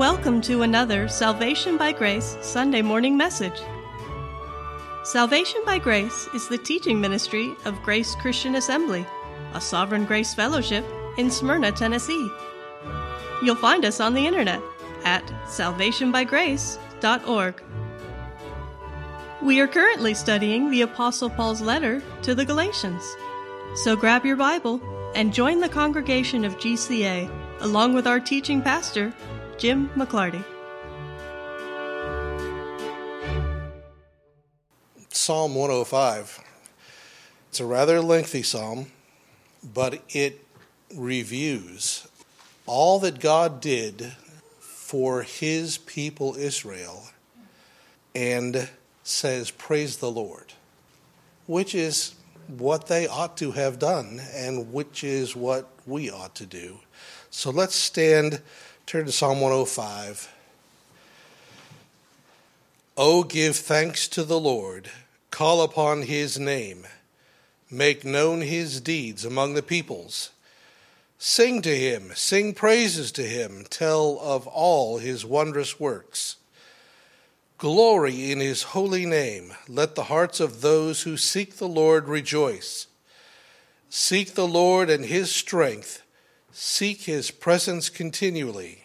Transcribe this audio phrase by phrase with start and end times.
[0.00, 3.60] Welcome to another Salvation by Grace Sunday morning message.
[5.04, 9.04] Salvation by Grace is the teaching ministry of Grace Christian Assembly,
[9.52, 10.86] a Sovereign Grace Fellowship
[11.18, 12.30] in Smyrna, Tennessee.
[13.42, 14.62] You'll find us on the internet
[15.04, 17.62] at salvationbygrace.org.
[19.42, 23.02] We are currently studying the Apostle Paul's letter to the Galatians.
[23.74, 24.80] So grab your Bible
[25.14, 27.30] and join the congregation of GCA
[27.60, 29.12] along with our teaching pastor,
[29.60, 30.42] Jim McClarty.
[35.10, 36.40] Psalm 105.
[37.50, 38.86] It's a rather lengthy psalm,
[39.62, 40.42] but it
[40.94, 42.08] reviews
[42.64, 44.14] all that God did
[44.60, 47.10] for his people Israel
[48.14, 48.66] and
[49.04, 50.54] says, Praise the Lord,
[51.46, 52.14] which is
[52.48, 56.80] what they ought to have done and which is what we ought to do.
[57.30, 58.40] So let's stand,
[58.90, 60.34] turn to Psalm 105.
[62.96, 64.90] Oh, give thanks to the Lord,
[65.30, 66.88] call upon his name,
[67.70, 70.30] make known his deeds among the peoples.
[71.18, 76.34] Sing to him, sing praises to him, tell of all his wondrous works.
[77.58, 79.52] Glory in his holy name.
[79.68, 82.88] Let the hearts of those who seek the Lord rejoice.
[83.88, 86.02] Seek the Lord and his strength.
[86.50, 88.79] Seek his presence continually.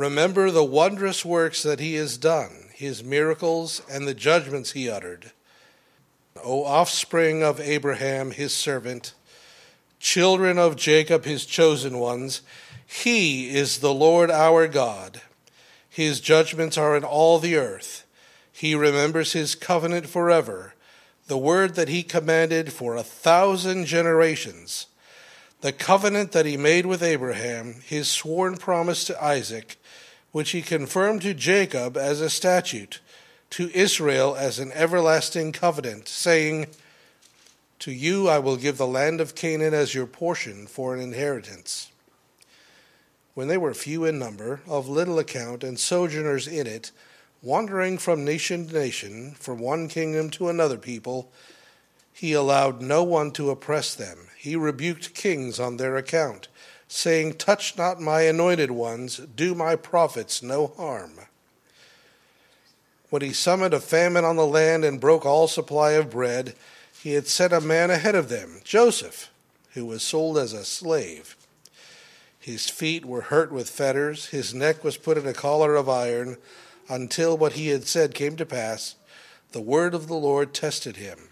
[0.00, 5.32] Remember the wondrous works that he has done, his miracles, and the judgments he uttered.
[6.42, 9.12] O offspring of Abraham, his servant,
[9.98, 12.40] children of Jacob, his chosen ones,
[12.86, 15.20] he is the Lord our God.
[15.90, 18.06] His judgments are in all the earth.
[18.50, 20.72] He remembers his covenant forever,
[21.26, 24.86] the word that he commanded for a thousand generations,
[25.60, 29.76] the covenant that he made with Abraham, his sworn promise to Isaac,
[30.32, 33.00] which he confirmed to Jacob as a statute,
[33.50, 36.66] to Israel as an everlasting covenant, saying,
[37.80, 41.90] To you I will give the land of Canaan as your portion for an inheritance
[43.34, 46.90] when they were few in number, of little account, and sojourners in it,
[47.42, 51.32] wandering from nation to nation, from one kingdom to another people,
[52.12, 54.18] he allowed no one to oppress them.
[54.36, 56.48] He rebuked kings on their account,
[56.90, 61.12] saying, Touch not my anointed ones, do my prophets no harm.
[63.08, 66.54] When he summoned a famine on the land and broke all supply of bread,
[67.02, 69.30] he had sent a man ahead of them, Joseph,
[69.74, 71.36] who was sold as a slave
[72.40, 76.38] his feet were hurt with fetters, his neck was put in a collar of iron,
[76.88, 78.96] until what he had said came to pass.
[79.52, 81.28] The word of the Lord tested him.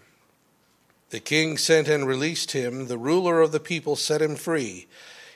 [1.09, 2.87] The king sent and released him.
[2.87, 4.87] The ruler of the people set him free.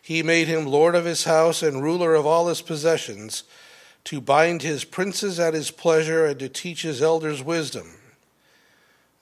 [0.04, 3.44] He made him lord of his house and ruler of all his possessions,
[4.04, 7.96] to bind his princes at his pleasure and to teach his elders wisdom.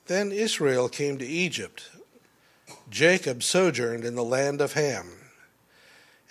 [0.07, 1.91] Then Israel came to Egypt.
[2.89, 5.11] Jacob sojourned in the land of Ham.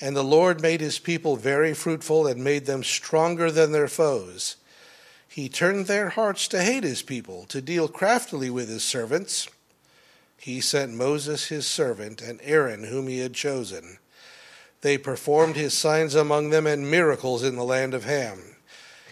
[0.01, 4.57] And the Lord made his people very fruitful and made them stronger than their foes.
[5.29, 9.49] He turned their hearts to hate his people, to deal craftily with his servants.
[10.37, 13.99] He sent Moses his servant and Aaron whom he had chosen.
[14.83, 18.57] They performed his signs among them and miracles in the land of Ham.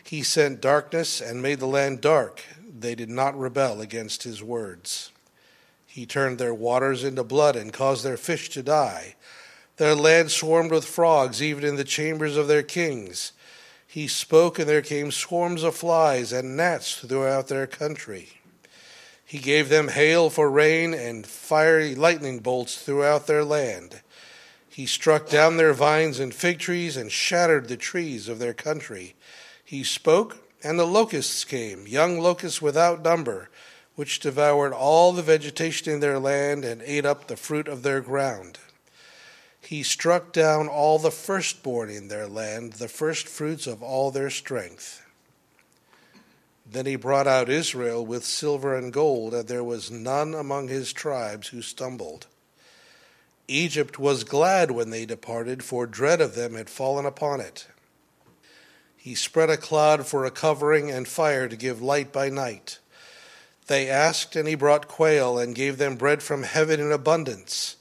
[0.02, 2.42] He sent darkness and made the land dark.
[2.78, 5.12] They did not rebel against his words.
[5.84, 9.16] He turned their waters into blood and caused their fish to die.
[9.76, 13.32] Their land swarmed with frogs, even in the chambers of their kings.
[13.86, 18.28] He spoke, and there came swarms of flies and gnats throughout their country.
[19.24, 24.00] He gave them hail for rain and fiery lightning bolts throughout their land.
[24.78, 29.16] He struck down their vines and fig trees and shattered the trees of their country.
[29.64, 33.50] He spoke, and the locusts came, young locusts without number,
[33.96, 38.00] which devoured all the vegetation in their land and ate up the fruit of their
[38.00, 38.60] ground.
[39.60, 45.04] He struck down all the firstborn in their land, the firstfruits of all their strength.
[46.64, 50.92] Then he brought out Israel with silver and gold, and there was none among his
[50.92, 52.28] tribes who stumbled.
[53.48, 57.66] Egypt was glad when they departed, for dread of them had fallen upon it.
[58.94, 62.78] He spread a cloud for a covering and fire to give light by night.
[63.66, 67.76] They asked, and he brought quail and gave them bread from heaven in abundance.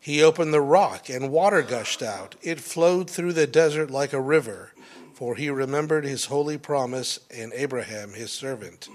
[0.00, 2.36] He opened the rock, and water gushed out.
[2.40, 4.72] It flowed through the desert like a river,
[5.12, 8.88] for he remembered his holy promise and Abraham his servant.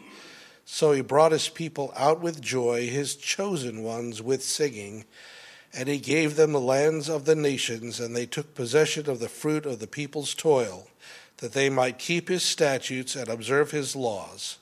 [0.66, 5.06] So he brought his people out with joy, his chosen ones with singing,
[5.76, 9.30] and he gave them the lands of the nations, and they took possession of the
[9.30, 10.88] fruit of the people's toil.
[11.40, 14.58] that they might keep his statutes and observe his laws.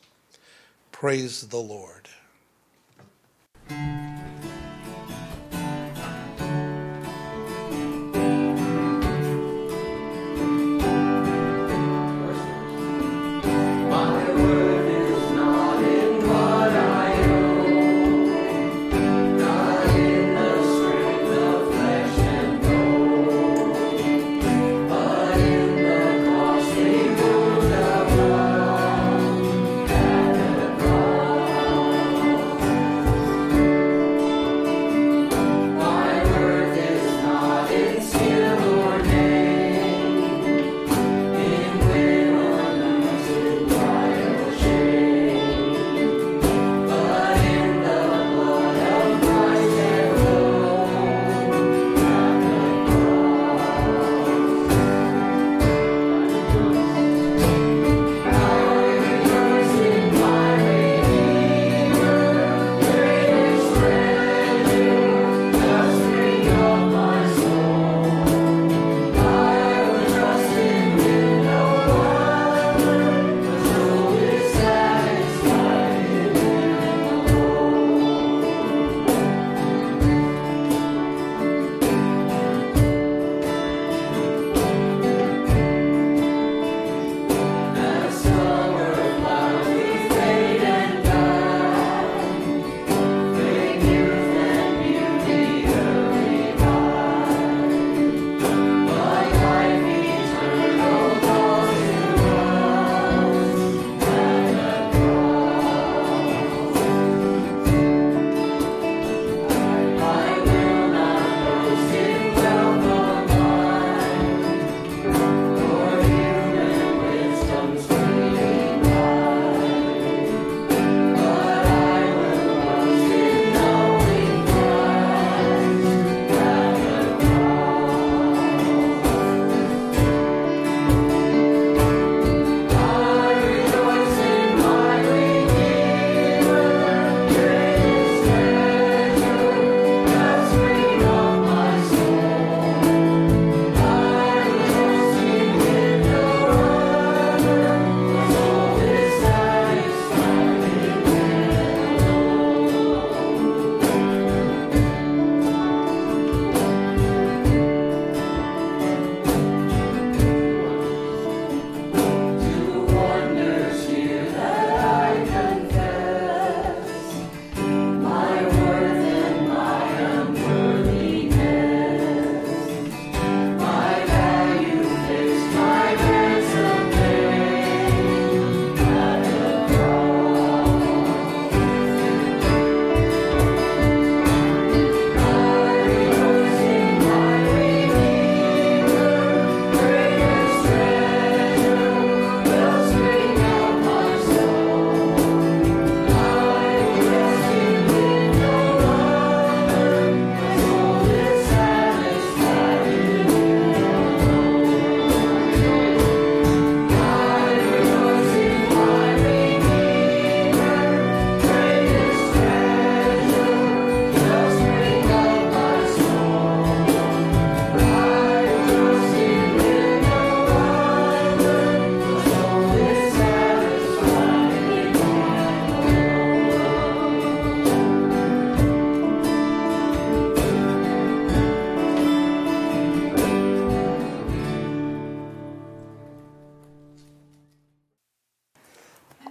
[0.91, 2.09] Praise the Lord.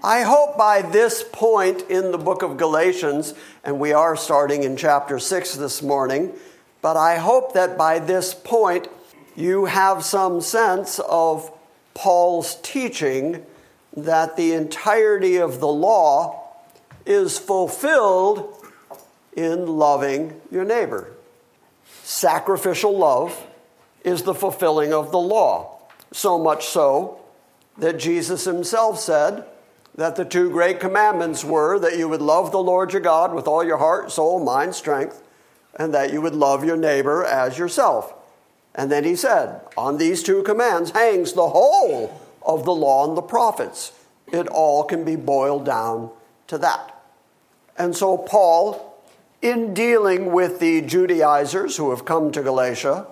[0.04, 4.76] I hope by this point in the book of Galatians, and we are starting in
[4.76, 6.32] chapter 6 this morning,
[6.80, 8.88] but I hope that by this point
[9.37, 11.56] you have some sense of
[11.94, 13.47] Paul's teaching
[13.97, 16.49] that the entirety of the law
[17.06, 18.56] is fulfilled
[19.37, 21.12] in loving your neighbor.
[22.02, 23.47] Sacrificial love
[24.02, 25.78] is the fulfilling of the law,
[26.11, 27.21] so much so
[27.78, 29.47] that Jesus himself said,
[29.94, 33.46] that the two great commandments were that you would love the Lord your God with
[33.46, 35.22] all your heart, soul, mind, strength,
[35.76, 38.14] and that you would love your neighbor as yourself.
[38.75, 43.16] And then he said, On these two commands hangs the whole of the law and
[43.16, 43.92] the prophets.
[44.32, 46.11] It all can be boiled down
[46.46, 47.02] to that.
[47.76, 49.02] And so, Paul,
[49.42, 53.06] in dealing with the Judaizers who have come to Galatia,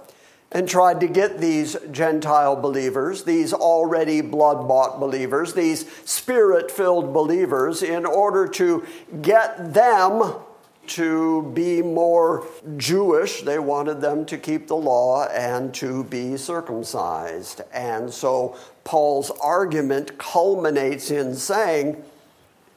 [0.53, 7.13] and tried to get these Gentile believers, these already blood bought believers, these spirit filled
[7.13, 8.85] believers, in order to
[9.23, 10.35] get them
[10.89, 12.45] to be more
[12.77, 13.43] Jewish.
[13.43, 17.61] They wanted them to keep the law and to be circumcised.
[17.73, 22.03] And so Paul's argument culminates in saying,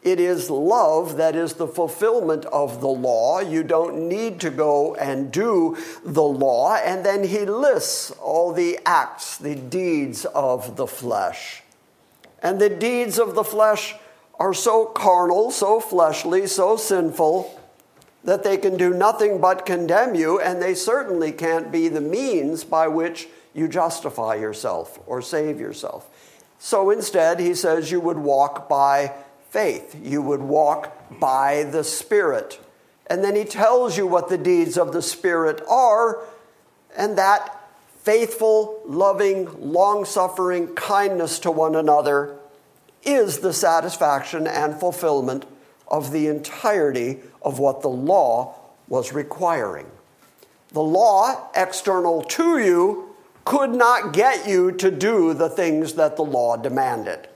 [0.04, 3.40] it is love that is the fulfillment of the law.
[3.40, 6.76] You don't need to go and do the law.
[6.76, 11.64] And then he lists all the acts, the deeds of the flesh.
[12.42, 13.96] And the deeds of the flesh
[14.40, 17.60] are so carnal, so fleshly, so sinful
[18.26, 22.64] that they can do nothing but condemn you, and they certainly can't be the means
[22.64, 26.10] by which you justify yourself or save yourself.
[26.58, 29.14] So instead, he says you would walk by
[29.54, 32.60] faith, you would walk by the Spirit.
[33.06, 36.24] And then he tells you what the deeds of the Spirit are,
[36.98, 37.70] and that
[38.00, 42.36] faithful, loving, long suffering kindness to one another
[43.04, 45.46] is the satisfaction and fulfillment
[45.88, 48.56] of the entirety of what the law
[48.88, 49.86] was requiring.
[50.70, 56.24] The law, external to you, could not get you to do the things that the
[56.24, 57.28] law demanded.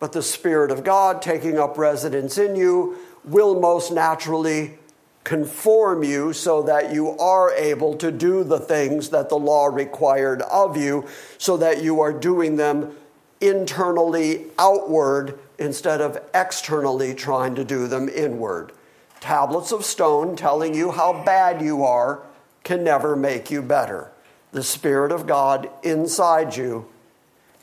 [0.00, 4.78] But the Spirit of God taking up residence in you will most naturally
[5.24, 10.40] conform you so that you are able to do the things that the law required
[10.42, 12.96] of you, so that you are doing them
[13.40, 18.72] internally outward instead of externally trying to do them inward.
[19.20, 22.22] Tablets of stone telling you how bad you are
[22.62, 24.10] can never make you better.
[24.52, 26.88] The Spirit of God inside you,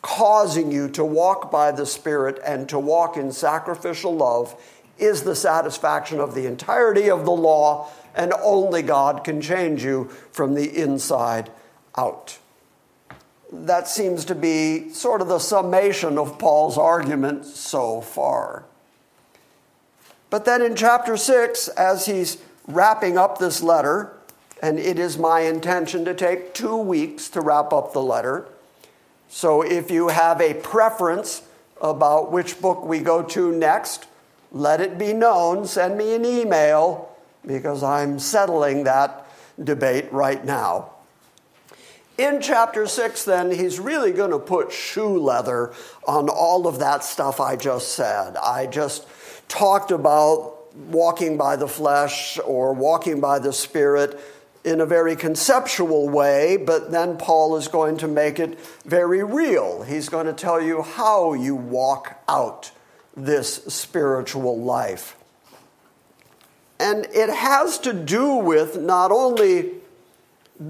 [0.06, 4.56] causing you to walk by the Spirit and to walk in sacrificial love,
[5.00, 10.06] is the satisfaction of the entirety of the law, and only God can change you
[10.32, 11.50] from the inside
[11.98, 12.38] out.
[13.52, 18.64] That seems to be sort of the summation of Paul's argument so far.
[20.30, 24.16] But then in chapter 6, as he's wrapping up this letter,
[24.62, 28.48] and it is my intention to take two weeks to wrap up the letter.
[29.30, 31.44] So if you have a preference
[31.82, 34.08] about which book we go to next,
[34.52, 35.66] let it be known.
[35.66, 37.16] Send me an email
[37.46, 39.28] because I'm settling that
[39.62, 40.92] debate right now.
[42.18, 45.74] In chapter 6, then, he's really going to put shoe leather
[46.08, 48.38] on all of that stuff I just said.
[48.38, 49.06] I just
[49.50, 54.18] talked about walking by the flesh or walking by the spirit
[54.66, 59.84] in a very conceptual way, but then Paul is going to make it very real.
[59.84, 62.72] He's going to tell you how you walk out
[63.16, 65.16] this spiritual life.
[66.80, 69.72] And it has to do with not only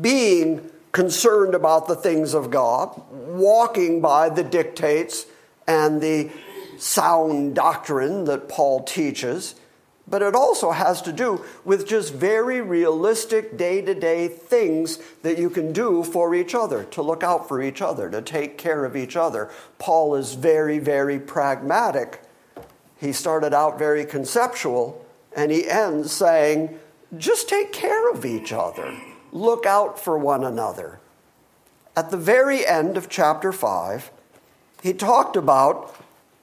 [0.02, 5.25] being concerned about the things of God, walking by the dictates
[5.68, 6.30] and the
[6.78, 9.56] sound doctrine that Paul teaches,
[10.07, 15.38] but it also has to do with just very realistic day to day things that
[15.38, 18.85] you can do for each other, to look out for each other, to take care
[18.85, 19.50] of each other.
[19.79, 22.21] Paul is very, very pragmatic.
[22.97, 26.79] He started out very conceptual, and he ends saying,
[27.17, 28.93] just take care of each other
[29.35, 31.00] look out for one another.
[31.95, 34.09] At the very end of chapter 5,
[34.81, 35.93] he talked about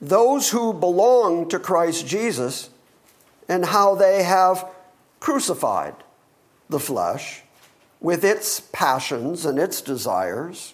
[0.01, 2.71] those who belong to Christ Jesus
[3.53, 4.67] and how they have
[5.21, 5.95] crucified
[6.71, 7.43] the flesh
[8.01, 10.73] with its passions and its desires.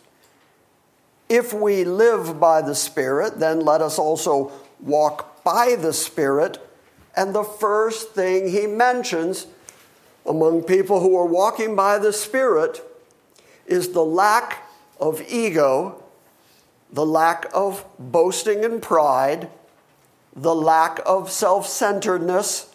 [1.28, 6.58] If we live by the Spirit, then let us also walk by the Spirit.
[7.16, 9.48] And the first thing he mentions
[10.24, 12.80] among people who are walking by the Spirit
[13.66, 14.70] is the lack
[15.00, 16.00] of ego,
[16.92, 19.50] the lack of boasting and pride,
[20.36, 22.67] the lack of self centeredness,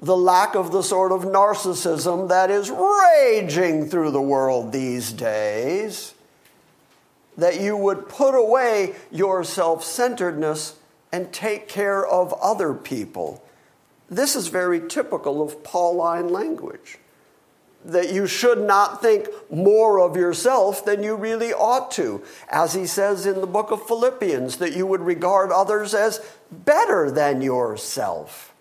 [0.00, 6.14] the lack of the sort of narcissism that is raging through the world these days.
[7.36, 10.76] That you would put away your self centeredness
[11.12, 13.44] and take care of other people.
[14.08, 16.98] This is very typical of Pauline language.
[17.84, 22.22] That you should not think more of yourself than you really ought to.
[22.48, 26.20] As he says in the book of Philippians, that you would regard others as
[26.50, 28.53] better than yourself,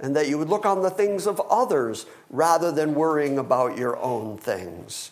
[0.00, 3.96] and that you would look on the things of others rather than worrying about your
[3.98, 5.10] own things.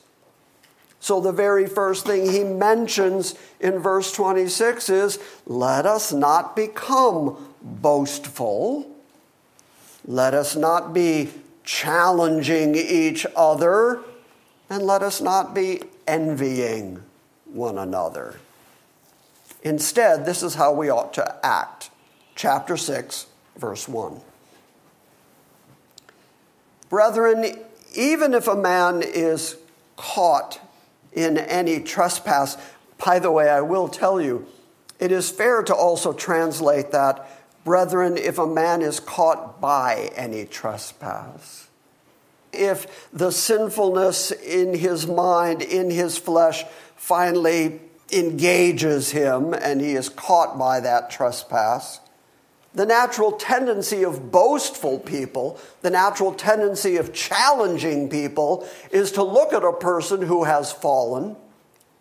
[1.00, 7.54] So, the very first thing he mentions in verse 26 is let us not become
[7.62, 8.90] boastful
[10.06, 11.30] let us not be
[11.64, 14.00] challenging each other
[14.68, 17.02] And let us not be envying
[17.44, 18.34] one another.
[19.62, 21.90] Instead, this is how we ought to act.
[22.34, 23.26] Chapter 6,
[23.56, 24.20] verse 1.
[26.88, 27.44] Brethren,
[27.94, 29.56] even if a man is
[29.96, 30.60] caught
[31.12, 32.56] in any trespass,
[33.04, 34.46] by the way, I will tell you,
[34.98, 37.28] it is fair to also translate that,
[37.64, 41.68] brethren, if a man is caught by any trespass.
[42.52, 46.64] If the sinfulness in his mind, in his flesh,
[46.96, 47.80] finally
[48.12, 52.00] engages him and he is caught by that trespass,
[52.76, 59.54] the natural tendency of boastful people, the natural tendency of challenging people, is to look
[59.54, 61.36] at a person who has fallen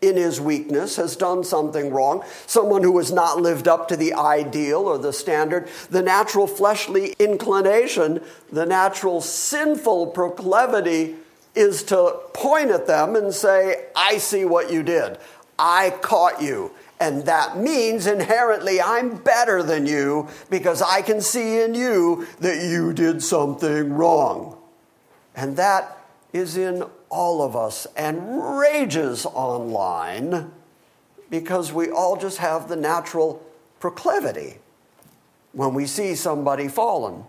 [0.02, 4.14] in his weakness, has done something wrong, someone who has not lived up to the
[4.14, 5.70] ideal or the standard.
[5.90, 11.16] The natural fleshly inclination, the natural sinful proclivity
[11.56, 15.18] is to point at them and say, I see what you did.
[15.58, 16.74] I caught you.
[17.00, 22.64] And that means inherently I'm better than you because I can see in you that
[22.64, 24.58] you did something wrong.
[25.36, 25.98] And that
[26.32, 30.52] is in all of us and rages online
[31.30, 33.46] because we all just have the natural
[33.80, 34.60] proclivity
[35.52, 37.24] when we see somebody fallen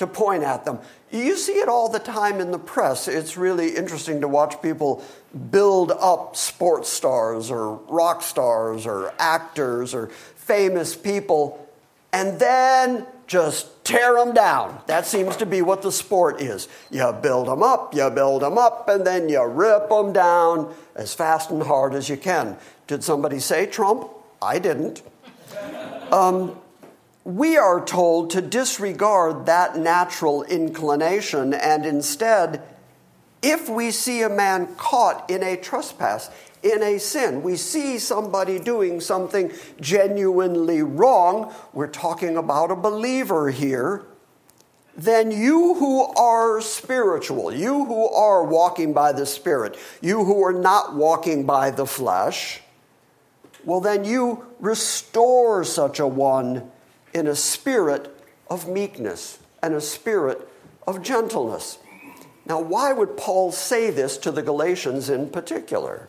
[0.00, 0.78] to point at them.
[1.10, 3.06] You see it all the time in the press.
[3.06, 5.04] It's really interesting to watch people
[5.50, 11.68] build up sports stars or rock stars or actors or famous people
[12.12, 14.80] and then just tear them down.
[14.86, 16.66] That seems to be what the sport is.
[16.90, 21.14] You build them up, you build them up, and then you rip them down as
[21.14, 22.56] fast and hard as you can.
[22.86, 24.08] Did somebody say Trump?
[24.42, 25.02] I didn't.
[26.10, 26.59] Um,
[27.36, 32.62] we are told to disregard that natural inclination and instead,
[33.42, 36.30] if we see a man caught in a trespass,
[36.62, 43.50] in a sin, we see somebody doing something genuinely wrong, we're talking about a believer
[43.50, 44.04] here,
[44.96, 50.52] then you who are spiritual, you who are walking by the Spirit, you who are
[50.52, 52.60] not walking by the flesh,
[53.64, 56.70] well, then you restore such a one
[57.12, 58.14] in a spirit
[58.48, 60.48] of meekness and a spirit
[60.86, 61.78] of gentleness.
[62.46, 66.08] Now, why would Paul say this to the Galatians in particular?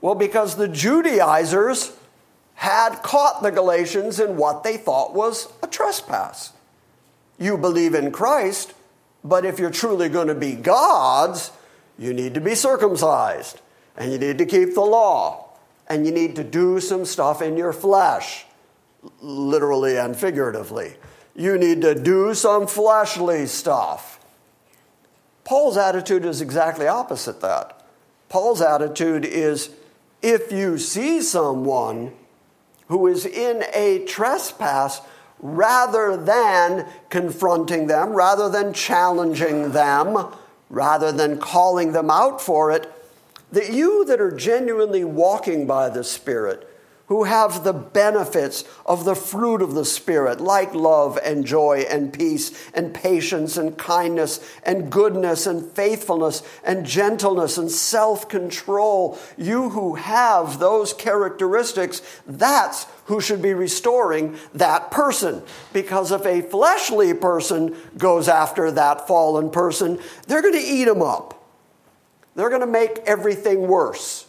[0.00, 1.96] Well, because the Judaizers
[2.56, 6.52] had caught the Galatians in what they thought was a trespass.
[7.38, 8.74] You believe in Christ,
[9.24, 11.50] but if you're truly going to be God's,
[11.98, 13.60] you need to be circumcised,
[13.96, 15.48] and you need to keep the law,
[15.88, 18.46] and you need to do some stuff in your flesh
[19.20, 20.96] literally and figuratively.
[21.34, 24.20] You need to do some fleshly stuff.
[25.44, 27.84] Paul's attitude is exactly opposite that.
[28.28, 29.70] Paul's attitude is
[30.22, 32.12] if you see someone
[32.88, 35.00] who is in a trespass,
[35.40, 40.32] rather than confronting them, rather than challenging them,
[40.70, 42.90] rather than calling them out for it,
[43.52, 46.68] that you that are genuinely walking by the Spirit,
[47.06, 52.12] who have the benefits of the fruit of the Spirit, like love and joy and
[52.12, 59.18] peace and patience and kindness and goodness and faithfulness and gentleness and self control.
[59.36, 65.42] You who have those characteristics, that's who should be restoring that person.
[65.74, 71.02] Because if a fleshly person goes after that fallen person, they're going to eat him
[71.02, 71.42] up.
[72.34, 74.26] They're going to make everything worse.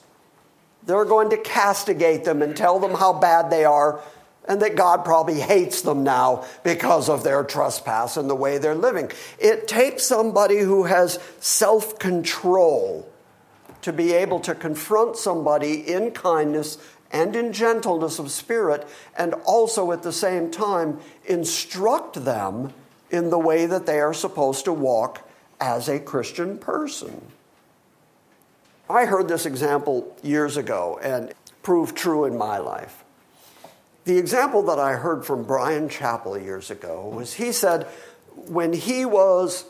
[0.86, 4.02] They're going to castigate them and tell them how bad they are
[4.48, 8.76] and that God probably hates them now because of their trespass and the way they're
[8.76, 9.12] living.
[9.40, 13.10] It takes somebody who has self control
[13.82, 16.78] to be able to confront somebody in kindness
[17.12, 22.74] and in gentleness of spirit, and also at the same time instruct them
[23.10, 25.28] in the way that they are supposed to walk
[25.62, 27.22] as a Christian person.
[28.90, 33.04] I heard this example years ago and proved true in my life.
[34.06, 37.86] The example that I heard from Bryan Chapell years ago was he said
[38.36, 39.66] when he was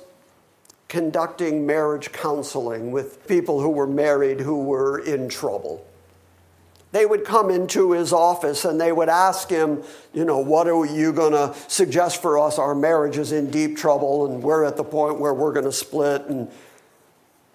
[0.90, 5.88] conducting marriage counseling with people who were married who were in trouble.
[6.92, 10.86] They would come into his office and they would ask him, you know, what are
[10.86, 12.60] you going to suggest for us?
[12.60, 15.74] Our marriage is in deep trouble and we're at the point where we're going to
[15.74, 16.24] split.
[16.24, 16.50] And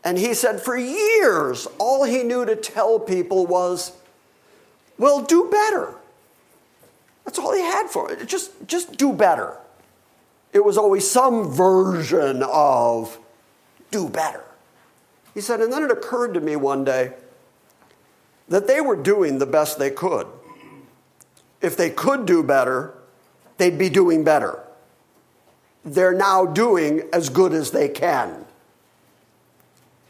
[0.03, 3.93] and he said for years, all he knew to tell people was,
[4.99, 5.95] well, do better.
[7.25, 8.27] That's all he had for it.
[8.27, 9.59] Just, just do better.
[10.53, 13.19] It was always some version of
[13.91, 14.45] do better.
[15.35, 17.13] He said, and then it occurred to me one day
[18.49, 20.27] that they were doing the best they could.
[21.61, 22.95] If they could do better,
[23.59, 24.61] they'd be doing better.
[25.85, 28.45] They're now doing as good as they can.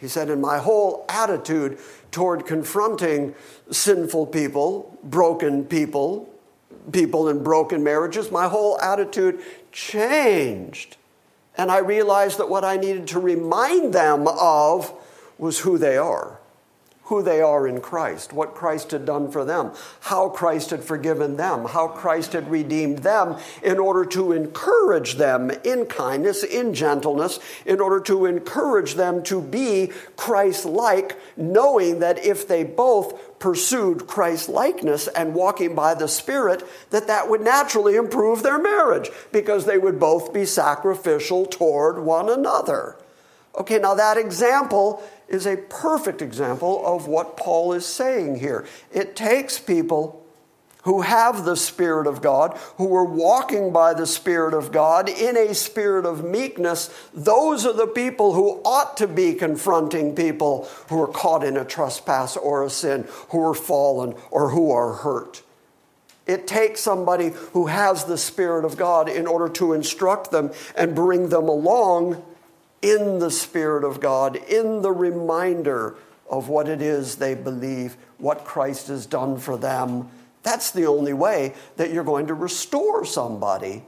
[0.01, 1.79] He said, and my whole attitude
[2.11, 3.35] toward confronting
[3.71, 6.29] sinful people, broken people,
[6.91, 9.41] people in broken marriages, my whole attitude
[9.73, 10.97] changed.
[11.57, 14.93] And I realized that what I needed to remind them of
[15.39, 16.40] was who they are
[17.11, 21.37] who they are in Christ, what Christ had done for them, how Christ had forgiven
[21.37, 27.41] them, how Christ had redeemed them, in order to encourage them in kindness, in gentleness,
[27.67, 34.07] in order to encourage them to be Christ like, knowing that if they both pursued
[34.07, 39.67] Christ likeness and walking by the Spirit, that that would naturally improve their marriage because
[39.67, 42.97] they would both be sacrificial toward one another.
[43.59, 48.67] Okay, now that example is a perfect example of what Paul is saying here.
[48.93, 50.21] It takes people
[50.85, 55.37] who have the Spirit of God, who are walking by the Spirit of God in
[55.37, 56.91] a spirit of meekness.
[57.13, 61.65] Those are the people who ought to be confronting people who are caught in a
[61.65, 65.43] trespass or a sin, who are fallen or who are hurt.
[66.27, 70.95] It takes somebody who has the Spirit of God in order to instruct them and
[70.95, 72.25] bring them along
[72.83, 75.97] in the Spirit of God, in the reminder
[76.29, 80.09] of what it is they believe, what Christ has done for them.
[80.43, 83.83] That's the only way that you're going to restore somebody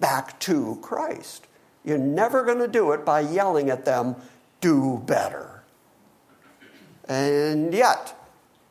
[0.00, 1.46] back to Christ.
[1.84, 4.16] You're never going to do it by yelling at them,
[4.60, 5.62] do better.
[7.08, 8.18] And yet,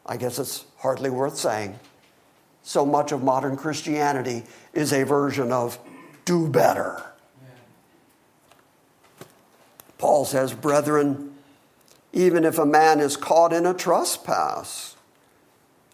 [0.05, 1.79] I guess it's hardly worth saying,
[2.63, 5.79] so much of modern Christianity is a version of
[6.25, 7.01] do better.
[10.05, 11.33] Paul says, Brethren,
[12.13, 14.95] even if a man is caught in a trespass,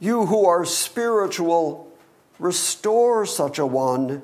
[0.02, 1.89] you who are spiritual,
[2.38, 4.21] restore such a one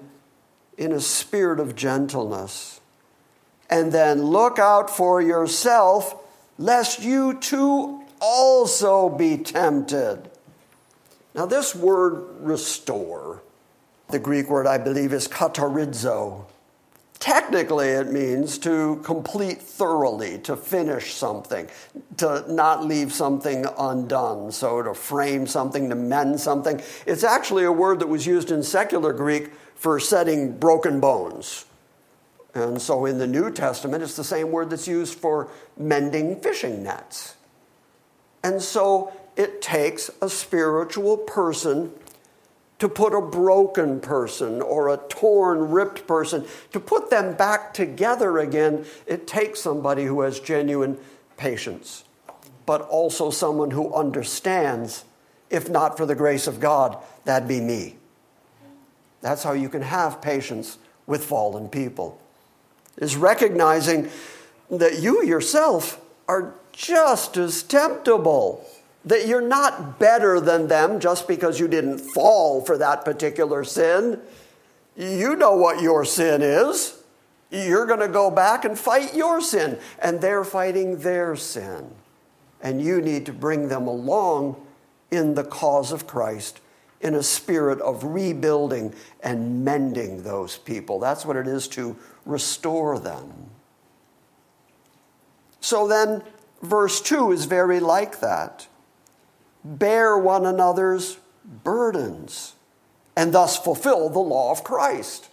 [0.78, 2.82] in a spirit of gentleness.
[3.70, 6.22] And then look out for yourself,
[6.58, 10.30] lest you too also be tempted.
[11.34, 13.42] Now, this word restore,
[14.10, 16.44] the Greek word I believe is katarizo.
[17.20, 21.68] Technically, it means to complete thoroughly, to finish something,
[22.18, 24.52] to not leave something undone.
[24.52, 26.82] So, to frame something, to mend something.
[27.08, 31.66] It's actually a word that was used in secular Greek for setting broken bones.
[32.54, 36.84] And so, in the New Testament, it's the same word that's used for mending fishing
[36.84, 37.36] nets.
[38.44, 41.94] And so, it takes a spiritual person
[42.80, 48.38] to put a broken person or a torn, ripped person, to put them back together
[48.38, 50.98] again, it takes somebody who has genuine
[51.38, 52.04] patience,
[52.66, 55.06] but also someone who understands,
[55.50, 57.96] if not for the grace of God, that'd be me.
[59.22, 62.20] That's how you can have patience with fallen people,
[62.98, 64.10] is recognizing
[64.70, 68.64] that you yourself are just as temptable
[69.08, 74.20] that you're not better than them just because you didn't fall for that particular sin.
[74.98, 77.02] You know what your sin is.
[77.50, 81.90] You're going to go back and fight your sin, and they're fighting their sin.
[82.62, 84.62] And you need to bring them along
[85.10, 86.60] in the cause of Christ
[87.00, 88.94] in a spirit of rebuilding
[89.24, 91.00] and mending those people.
[91.00, 93.32] That's what it is to restore them.
[95.62, 96.24] So then,
[96.62, 98.68] verse 2 is very like that
[99.64, 101.18] bear one another's
[101.64, 102.54] burdens
[103.16, 105.30] and thus fulfill the law of Christ.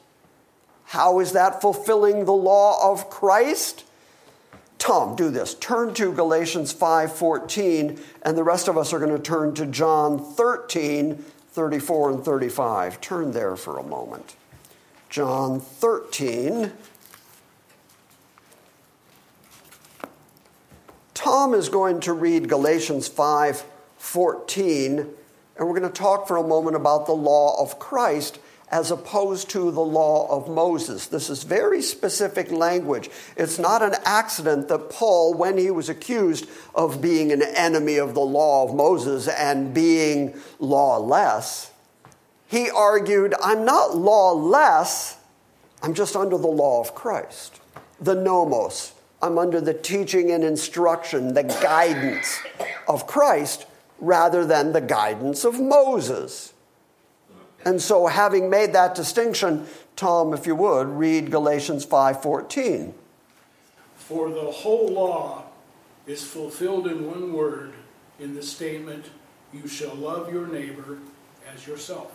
[0.87, 3.85] How is that fulfilling the law of Christ?
[4.79, 5.55] Tom, do this.
[5.55, 10.19] Turn to Galatians 5:14 and the rest of us are going to turn to John
[10.19, 13.01] 13, 34 and 35.
[13.01, 14.37] Turn there for a moment.
[15.09, 16.73] John 13
[21.25, 23.65] Tom is going to read Galatians 5
[24.05, 25.09] 14, and
[25.59, 28.39] we're going to talk for a moment about the law of Christ
[28.71, 31.07] as opposed to the law of Moses.
[31.07, 33.09] This is very specific language.
[33.37, 38.15] It's not an accident that Paul, when he was accused of being an enemy of
[38.15, 41.71] the law of Moses and being lawless,
[42.47, 45.17] he argued, I'm not lawless,
[45.83, 47.59] I'm just under the law of Christ,
[48.01, 48.93] the nomos.
[49.23, 52.41] I'm under the teaching and instruction, the guidance
[52.87, 53.67] of Christ
[54.05, 56.53] rather than the guidance of Moses.
[57.65, 62.95] And so having made that distinction, Tom, if you would, read Galatians 5:14.
[63.97, 65.45] For the whole law
[66.07, 67.73] is fulfilled in one word
[68.19, 69.07] in the statement,
[69.53, 70.99] You shall love your neighbor
[71.53, 72.13] as yourself.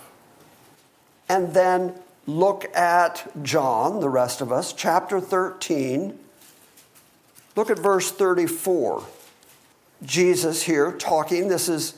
[1.28, 6.19] And then look at John, the rest of us, chapter 13.
[7.56, 9.04] Look at verse 34.
[10.04, 11.96] Jesus here talking, this is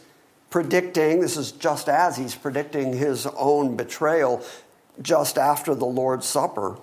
[0.49, 4.43] predicting, this is just as he's predicting his own betrayal
[5.01, 6.77] just after the Lord's Supper.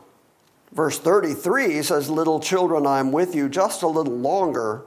[0.72, 4.82] Verse 33 says, Little children, I am with you just a little longer,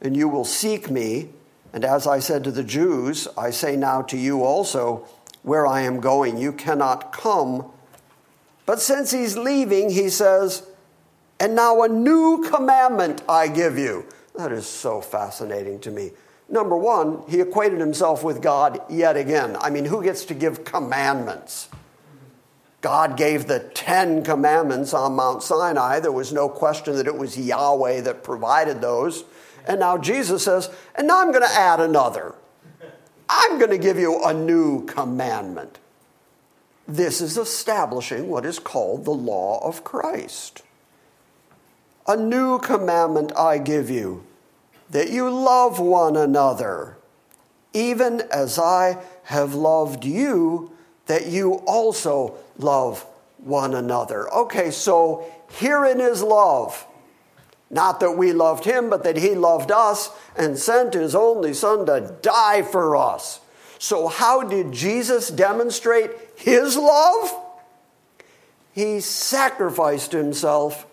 [0.00, 1.30] and you will seek me.
[1.72, 5.08] And as I said to the Jews, I say now to you also,
[5.42, 7.70] where I am going, you cannot come.
[8.66, 10.66] But since he's leaving, he says,
[11.38, 14.06] And now a new commandment I give you.
[14.34, 16.12] That is so fascinating to me.
[16.48, 19.56] Number one, he equated himself with God yet again.
[19.60, 21.68] I mean, who gets to give commandments?
[22.80, 26.00] God gave the Ten Commandments on Mount Sinai.
[26.00, 29.24] There was no question that it was Yahweh that provided those.
[29.66, 32.34] And now Jesus says, and now I'm going to add another.
[33.26, 35.78] I'm going to give you a new commandment.
[36.86, 40.62] This is establishing what is called the law of Christ.
[42.06, 44.24] A new commandment I give you
[44.90, 46.98] that you love one another,
[47.72, 50.70] even as I have loved you,
[51.06, 53.06] that you also love
[53.38, 54.32] one another.
[54.32, 56.86] Okay, so herein is love.
[57.70, 61.86] Not that we loved him, but that he loved us and sent his only son
[61.86, 63.40] to die for us.
[63.78, 67.34] So, how did Jesus demonstrate his love?
[68.72, 70.86] He sacrificed himself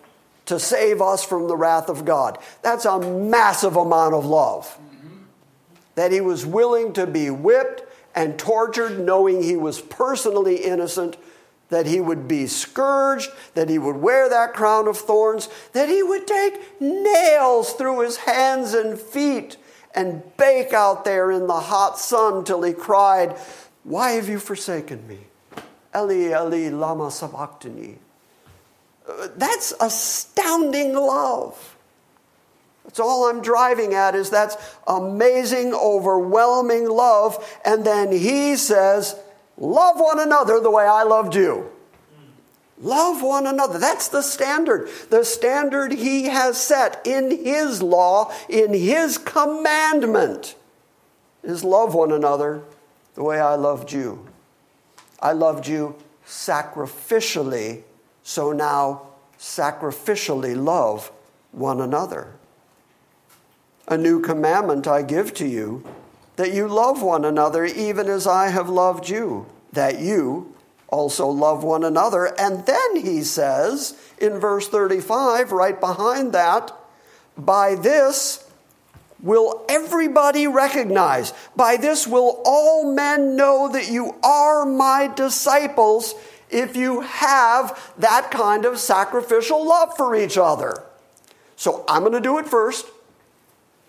[0.46, 2.38] to save us from the wrath of God.
[2.62, 4.78] That's a massive amount of love.
[5.94, 7.82] That he was willing to be whipped
[8.14, 11.16] and tortured, knowing he was personally innocent,
[11.68, 16.02] that he would be scourged, that he would wear that crown of thorns, that he
[16.02, 19.56] would take nails through his hands and feet
[19.94, 23.36] and bake out there in the hot sun till he cried,
[23.84, 25.18] Why have you forsaken me?
[25.94, 27.98] Eli, Eli, lama sabachthani.
[29.36, 31.76] That's astounding love.
[32.84, 37.42] That's all I'm driving at is that's amazing, overwhelming love.
[37.64, 39.16] And then he says,
[39.56, 41.70] Love one another the way I loved you.
[42.78, 43.78] Love one another.
[43.78, 44.88] That's the standard.
[45.08, 50.56] The standard he has set in his law, in his commandment,
[51.44, 52.62] is love one another
[53.14, 54.26] the way I loved you.
[55.20, 55.94] I loved you
[56.26, 57.84] sacrificially
[58.22, 59.08] so now
[59.38, 61.10] sacrificially love
[61.50, 62.34] one another.
[63.88, 65.84] A new commandment I give to you
[66.36, 70.54] that you love one another even as I have loved you, that you
[70.88, 72.26] also love one another.
[72.38, 76.72] And then he says in verse 35, right behind that,
[77.36, 78.48] by this
[79.20, 86.14] will everybody recognize, by this will all men know that you are my disciples
[86.52, 90.84] if you have that kind of sacrificial love for each other.
[91.56, 92.86] So I'm going to do it first.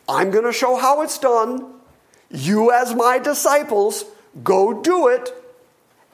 [0.08, 1.74] I'm going to show how it's done.
[2.30, 4.06] You, as my disciples,
[4.44, 5.32] go do it.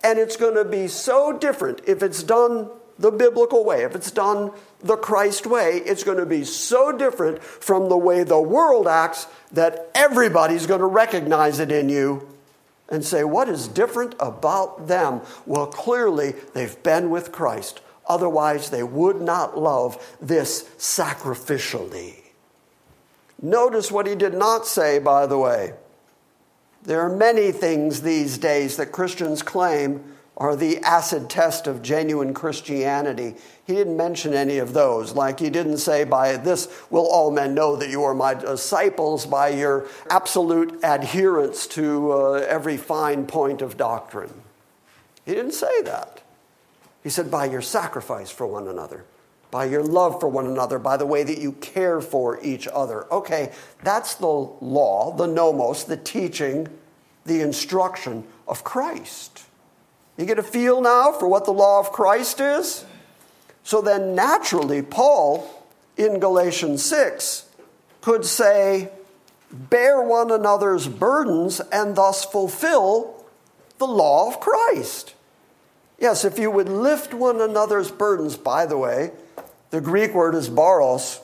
[0.03, 4.12] And it's going to be so different if it's done the biblical way, if it's
[4.12, 8.88] done the Christ way, it's going to be so different from the way the world
[8.88, 12.27] acts that everybody's going to recognize it in you
[12.89, 15.21] and say, What is different about them?
[15.45, 17.82] Well, clearly they've been with Christ.
[18.08, 22.15] Otherwise, they would not love this sacrificially.
[23.41, 25.73] Notice what he did not say, by the way.
[26.84, 30.04] There are many things these days that Christians claim
[30.39, 33.36] are the acid test of genuine Christianity.
[33.67, 35.13] He didn't mention any of those.
[35.13, 39.25] Like he didn't say, By this will all men know that you are my disciples,
[39.25, 44.34] by your absolute adherence to uh, every fine point of doctrine.
[45.25, 46.23] He didn't say that.
[47.04, 49.04] He said, By your sacrifice for one another,
[49.52, 53.12] by your love for one another, by the way that you care for each other.
[53.12, 53.52] Okay,
[53.84, 56.69] that's the law, the nomos, the teaching,
[57.25, 59.48] the instruction of Christ.
[60.19, 62.84] You get a feel now for what the law of Christ is?
[63.63, 65.49] So then, naturally, Paul
[65.95, 67.47] in Galatians 6
[68.01, 68.89] could say,
[69.49, 73.23] Bear one another's burdens and thus fulfill
[73.77, 75.15] the law of Christ.
[75.97, 79.12] Yes, if you would lift one another's burdens, by the way,
[79.69, 81.21] the Greek word is baros.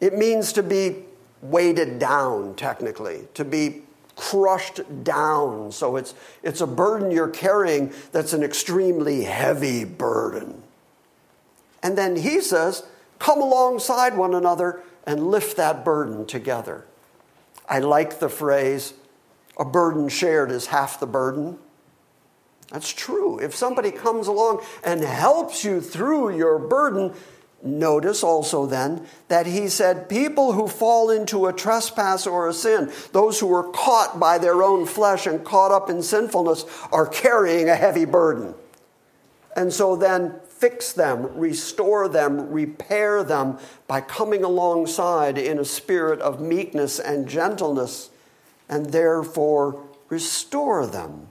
[0.00, 1.04] It means to be
[1.40, 3.82] weighted down, technically, to be
[4.16, 5.72] crushed down.
[5.72, 10.62] So it's, it's a burden you're carrying that's an extremely heavy burden.
[11.82, 12.84] And then he says,
[13.18, 16.84] come alongside one another and lift that burden together.
[17.68, 18.94] I like the phrase,
[19.58, 21.58] a burden shared is half the burden.
[22.70, 23.38] That's true.
[23.38, 27.12] If somebody comes along and helps you through your burden,
[27.62, 32.90] notice also then that he said, people who fall into a trespass or a sin,
[33.12, 37.68] those who are caught by their own flesh and caught up in sinfulness, are carrying
[37.68, 38.54] a heavy burden.
[39.54, 46.20] And so then fix them, restore them, repair them by coming alongside in a spirit
[46.20, 48.10] of meekness and gentleness,
[48.68, 51.28] and therefore restore them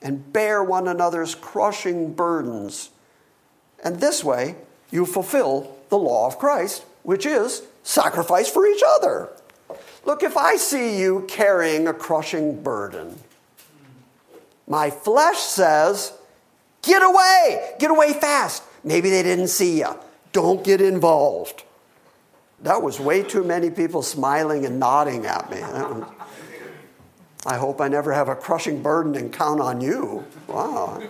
[0.00, 2.90] and bear one another's crushing burdens.
[3.82, 4.56] And this way,
[4.90, 9.30] you fulfill the law of Christ, which is sacrifice for each other.
[10.04, 13.18] Look, if I see you carrying a crushing burden,
[14.66, 16.12] my flesh says,
[16.82, 17.74] Get away!
[17.78, 18.62] Get away fast!
[18.84, 19.98] Maybe they didn't see you.
[20.32, 21.64] Don't get involved.
[22.62, 25.58] That was way too many people smiling and nodding at me.
[27.46, 30.24] I hope I never have a crushing burden and count on you.
[30.48, 31.02] Wow.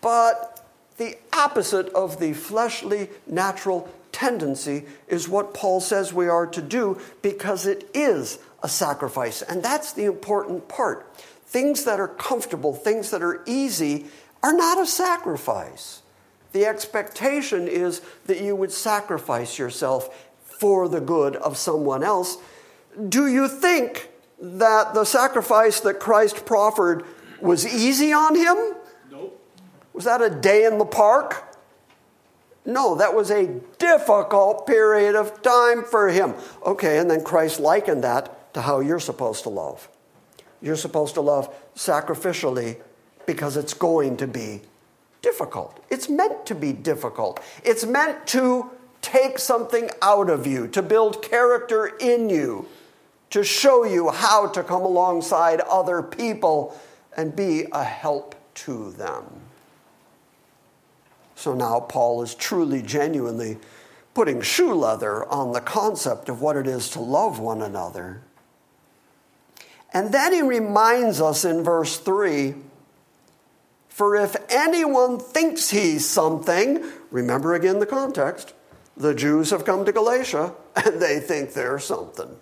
[0.00, 0.55] But
[0.96, 6.98] the opposite of the fleshly, natural tendency is what Paul says we are to do
[7.20, 9.42] because it is a sacrifice.
[9.42, 11.14] And that's the important part.
[11.44, 14.06] Things that are comfortable, things that are easy,
[14.42, 16.02] are not a sacrifice.
[16.52, 22.38] The expectation is that you would sacrifice yourself for the good of someone else.
[23.08, 24.08] Do you think
[24.40, 27.04] that the sacrifice that Christ proffered
[27.40, 28.56] was easy on him?
[29.96, 31.56] Was that a day in the park?
[32.66, 33.46] No, that was a
[33.78, 36.34] difficult period of time for him.
[36.66, 39.88] Okay, and then Christ likened that to how you're supposed to love.
[40.60, 42.78] You're supposed to love sacrificially
[43.24, 44.60] because it's going to be
[45.22, 45.82] difficult.
[45.90, 47.40] It's meant to be difficult.
[47.64, 52.68] It's meant to take something out of you, to build character in you,
[53.30, 56.78] to show you how to come alongside other people
[57.16, 59.45] and be a help to them.
[61.36, 63.58] So now Paul is truly, genuinely
[64.14, 68.22] putting shoe leather on the concept of what it is to love one another.
[69.92, 72.54] And then he reminds us in verse 3
[73.88, 78.54] For if anyone thinks he's something, remember again the context,
[78.96, 82.36] the Jews have come to Galatia and they think they're something.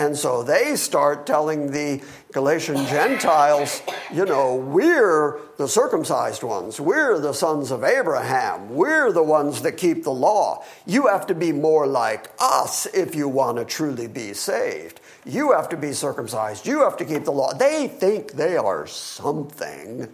[0.00, 6.80] And so they start telling the Galatian Gentiles, you know, we're the circumcised ones.
[6.80, 8.70] We're the sons of Abraham.
[8.74, 10.64] We're the ones that keep the law.
[10.86, 15.02] You have to be more like us if you want to truly be saved.
[15.26, 16.66] You have to be circumcised.
[16.66, 17.52] You have to keep the law.
[17.52, 20.08] They think they are something.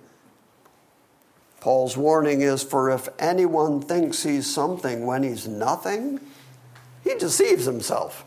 [1.61, 6.18] Paul's warning is for if anyone thinks he's something when he's nothing,
[7.05, 8.25] he deceives himself.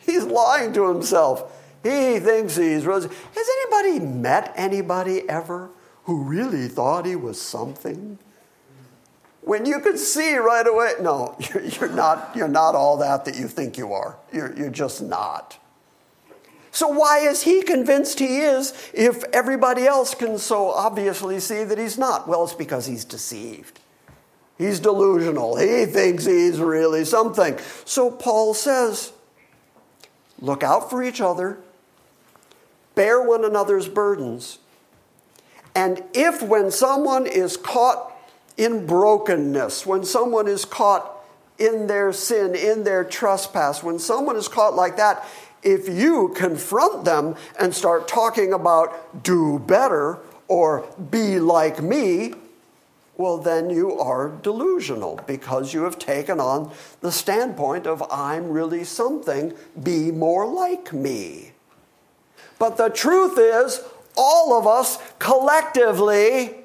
[0.00, 1.56] He's lying to himself.
[1.82, 3.04] He thinks he's rose.
[3.04, 5.70] Has anybody met anybody ever
[6.04, 8.18] who really thought he was something?
[9.42, 11.36] When you could see right away, no,
[11.80, 14.18] you're not, you're not all that that you think you are.
[14.32, 15.58] You're, you're just not.
[16.72, 21.78] So, why is he convinced he is if everybody else can so obviously see that
[21.78, 22.28] he's not?
[22.28, 23.80] Well, it's because he's deceived.
[24.56, 25.56] He's delusional.
[25.56, 27.58] He thinks he's really something.
[27.84, 29.12] So, Paul says,
[30.40, 31.58] look out for each other,
[32.94, 34.58] bear one another's burdens,
[35.74, 38.12] and if when someone is caught
[38.56, 41.16] in brokenness, when someone is caught
[41.58, 45.24] in their sin, in their trespass, when someone is caught like that,
[45.62, 52.34] if you confront them and start talking about do better or be like me,
[53.20, 58.82] well, then you are delusional because you have taken on the standpoint of I'm really
[58.82, 61.52] something, be more like me.
[62.58, 63.82] But the truth is,
[64.16, 66.56] all of us collectively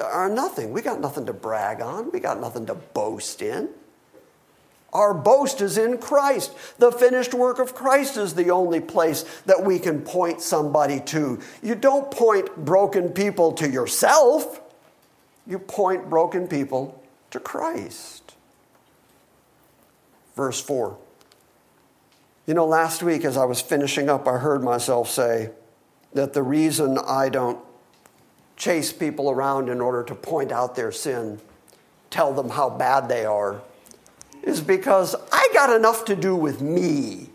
[0.00, 0.72] are nothing.
[0.72, 3.68] We got nothing to brag on, we got nothing to boast in.
[4.94, 6.54] Our boast is in Christ.
[6.78, 11.40] The finished work of Christ is the only place that we can point somebody to.
[11.62, 14.61] You don't point broken people to yourself,
[15.46, 18.34] you point broken people to Christ.
[20.36, 20.96] Verse 4.
[22.46, 25.50] You know, last week as I was finishing up, I heard myself say
[26.14, 27.58] that the reason I don't
[28.56, 31.40] chase people around in order to point out their sin,
[32.10, 33.62] tell them how bad they are,
[34.42, 37.28] is because I got enough to do with me.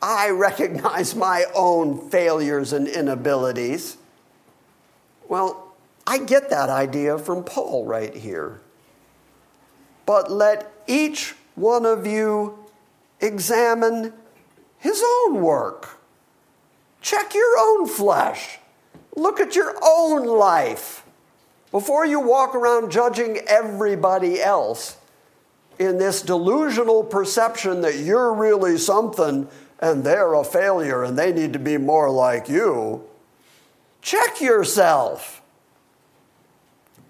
[0.00, 3.96] I recognize my own failures and inabilities.
[5.28, 5.61] Well,
[6.06, 8.60] I get that idea from Paul right here.
[10.06, 12.58] but let each one of you
[13.20, 14.12] examine
[14.78, 16.00] his own work.
[17.00, 18.58] Check your own flesh.
[19.16, 21.04] Look at your own life
[21.70, 24.96] before you walk around judging everybody else
[25.78, 29.48] in this delusional perception that you're really something
[29.80, 33.04] and they're a failure and they need to be more like you.
[34.00, 35.41] Check yourself.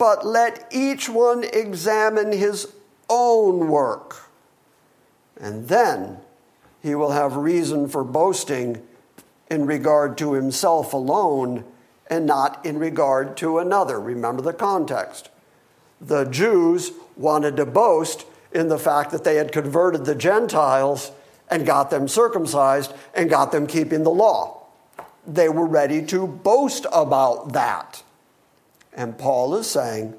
[0.02, 2.66] But let each one examine his
[3.08, 4.28] own work.
[5.40, 6.18] And then
[6.82, 8.82] he will have reason for boasting
[9.48, 11.62] in regard to himself alone
[12.08, 14.00] and not in regard to another.
[14.00, 15.30] Remember the context.
[16.00, 21.12] The Jews wanted to boast in the fact that they had converted the Gentiles
[21.48, 24.66] and got them circumcised and got them keeping the law.
[25.24, 28.02] They were ready to boast about that.
[28.92, 30.14] And Paul is saying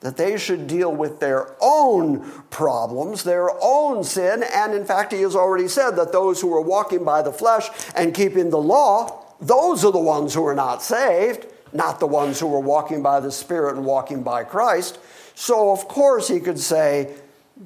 [0.00, 4.42] that they should deal with their own problems, their own sin.
[4.42, 7.68] And in fact, he has already said that those who are walking by the flesh
[7.94, 12.40] and keeping the law, those are the ones who are not saved, not the ones
[12.40, 14.98] who are walking by the Spirit and walking by Christ.
[15.34, 17.14] So, of course, he could say,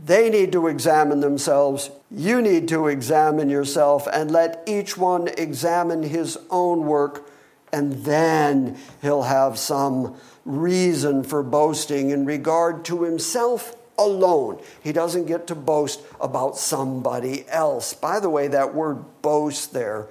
[0.04, 1.90] they need to examine themselves.
[2.10, 7.30] You need to examine yourself and let each one examine his own work,
[7.74, 10.14] and then he'll have some
[10.44, 14.62] reason for boasting in regard to himself alone.
[14.80, 17.92] He doesn't get to boast about somebody else.
[17.92, 20.06] By the way, that word boast there,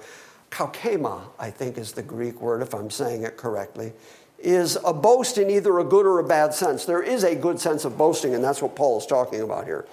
[0.50, 3.94] kauchema, I think is the Greek word, if I'm saying it correctly,
[4.38, 6.84] is a boast in either a good or a bad sense.
[6.84, 9.86] There is a good sense of boasting, and that's what Paul is talking about here.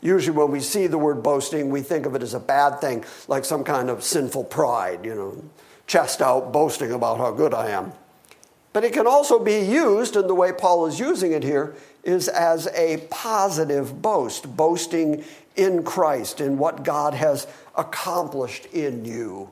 [0.00, 3.04] Usually, when we see the word boasting, we think of it as a bad thing,
[3.28, 5.42] like some kind of sinful pride, you know,
[5.86, 7.92] chest out, boasting about how good I am.
[8.72, 12.28] But it can also be used, and the way Paul is using it here is
[12.28, 15.24] as a positive boast, boasting
[15.56, 19.50] in Christ, in what God has accomplished in you.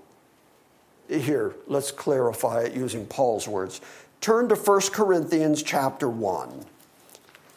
[1.08, 3.80] Here, let's clarify it using Paul's words.
[4.20, 6.64] Turn to 1 Corinthians chapter 1.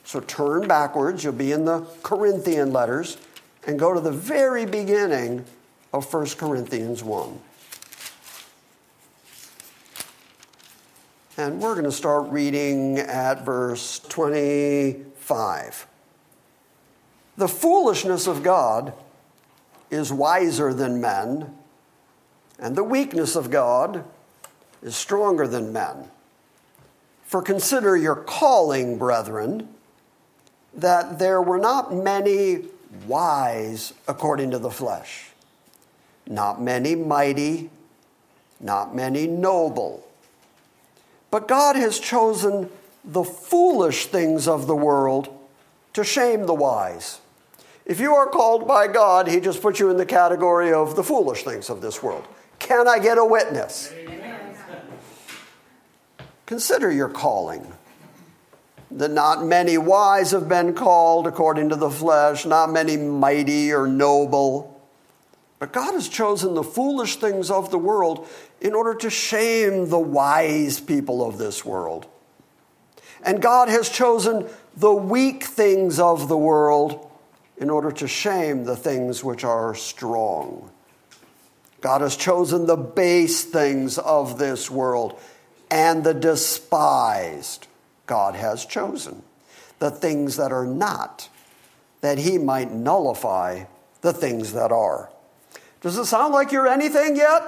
[0.03, 3.17] So turn backwards, you'll be in the Corinthian letters,
[3.65, 5.45] and go to the very beginning
[5.91, 7.39] of 1 Corinthians 1.
[11.38, 15.86] And we're going to start reading at verse 25.
[17.36, 18.94] The foolishness of God
[19.92, 21.54] is wiser than men,
[22.58, 24.06] and the weakness of God
[24.82, 26.10] is stronger than men.
[27.26, 29.68] For consider your calling, brethren,
[30.74, 32.64] that there were not many
[33.06, 35.32] wise according to the flesh,
[36.26, 37.72] not many mighty,
[38.62, 40.05] not many noble
[41.32, 42.69] but God has chosen
[43.03, 45.30] the foolish things of the world
[45.93, 47.19] to shame the wise.
[47.86, 51.03] If you are called by God, He just puts you in the category of the
[51.03, 52.26] foolish things of this world.
[52.57, 53.91] Can I get a witness?
[53.93, 54.36] Amen.
[56.45, 57.73] Consider your calling.
[58.91, 63.88] That not many wise have been called according to the flesh, not many mighty or
[63.88, 64.74] noble.
[65.60, 68.28] But God has chosen the foolish things of the world
[68.60, 72.08] in order to shame the wise people of this world.
[73.24, 77.10] And God has chosen the weak things of the world
[77.58, 80.70] in order to shame the things which are strong.
[81.82, 85.20] God has chosen the base things of this world
[85.72, 87.68] and the despised.
[88.06, 89.24] God has chosen
[89.80, 91.30] the things that are not,
[92.01, 93.66] that he might nullify
[94.01, 95.10] the things that are.
[95.86, 97.44] Does it sound like you're anything yet?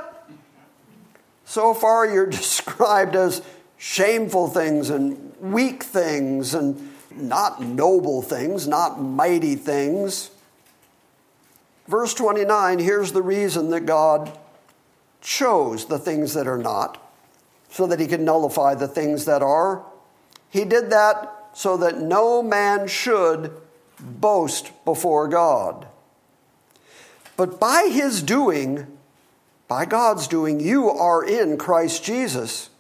[1.44, 3.42] So far, you're described as
[3.78, 10.30] shameful things and weak things and not noble things, not mighty things.
[11.88, 14.38] Verse 29 here's the reason that God
[15.20, 17.12] chose the things that are not,
[17.72, 19.84] so that he could nullify the things that are.
[20.52, 23.52] He did that so that no man should
[24.00, 25.88] boast before God.
[27.38, 28.88] But by his doing,
[29.68, 32.72] by God's doing, you are in Christ Jesus,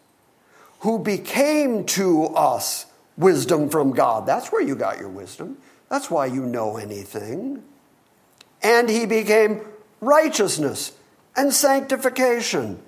[0.79, 2.87] who became to us
[3.17, 4.25] wisdom from God.
[4.25, 5.57] That's where you got your wisdom.
[5.89, 7.63] That's why you know anything.
[8.61, 9.61] And he became
[10.01, 10.93] righteousness
[11.35, 12.79] and sanctification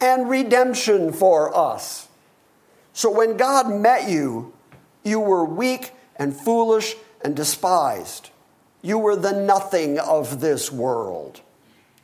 [0.00, 2.08] and redemption for us.
[2.92, 4.52] So when God met you,
[5.04, 8.30] you were weak and foolish and despised.
[8.82, 11.40] You were the nothing of this world.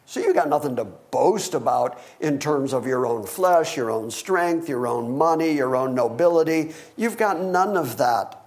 [0.07, 4.11] So you got nothing to boast about in terms of your own flesh, your own
[4.11, 6.73] strength, your own money, your own nobility.
[6.97, 8.41] You've got none of that.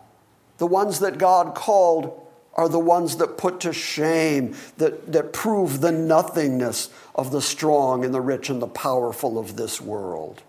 [0.59, 5.81] The ones that God called are the ones that put to shame, that, that prove
[5.81, 10.41] the nothingness of the strong and the rich and the powerful of this world.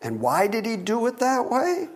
[0.00, 1.88] And why did he do it that way?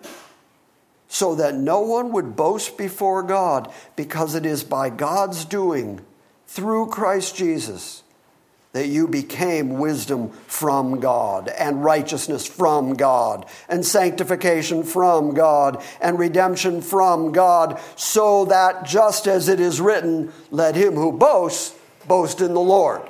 [1.08, 6.00] So that no one would boast before God, because it is by God's doing,
[6.46, 8.02] through Christ Jesus,
[8.72, 16.18] that you became wisdom from God, and righteousness from God, and sanctification from God, and
[16.18, 21.74] redemption from God, so that just as it is written, let him who boasts
[22.06, 23.00] boast in the Lord.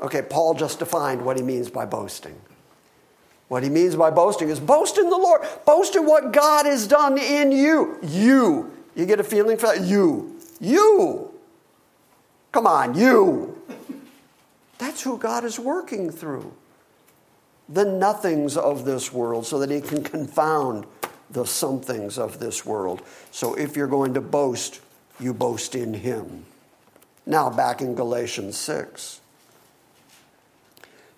[0.00, 2.38] Okay, Paul just defined what he means by boasting.
[3.48, 6.86] What he means by boasting is boast in the Lord, boast in what God has
[6.86, 7.98] done in you.
[8.02, 8.72] You.
[8.94, 9.82] You get a feeling for that?
[9.82, 10.38] You.
[10.60, 11.30] You.
[12.52, 13.60] Come on, you.
[14.78, 16.54] That's who God is working through.
[17.68, 20.86] The nothings of this world, so that He can confound
[21.30, 23.02] the somethings of this world.
[23.30, 24.80] So if you're going to boast,
[25.18, 26.44] you boast in Him.
[27.26, 29.20] Now, back in Galatians 6.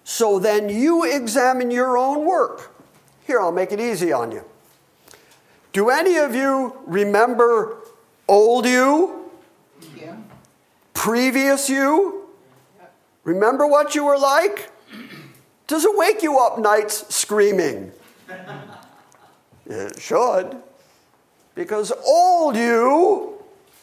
[0.09, 2.73] So then you examine your own work.
[3.27, 4.45] Here, I'll make it easy on you.
[5.73, 7.79] Do any of you remember
[8.29, 9.29] old you?
[9.97, 10.15] Yeah.
[10.95, 12.29] Previous you?
[13.25, 14.71] Remember what you were like?
[15.67, 17.91] Does it wake you up nights screaming?
[19.67, 20.57] it should.
[21.57, 23.36] Because old you,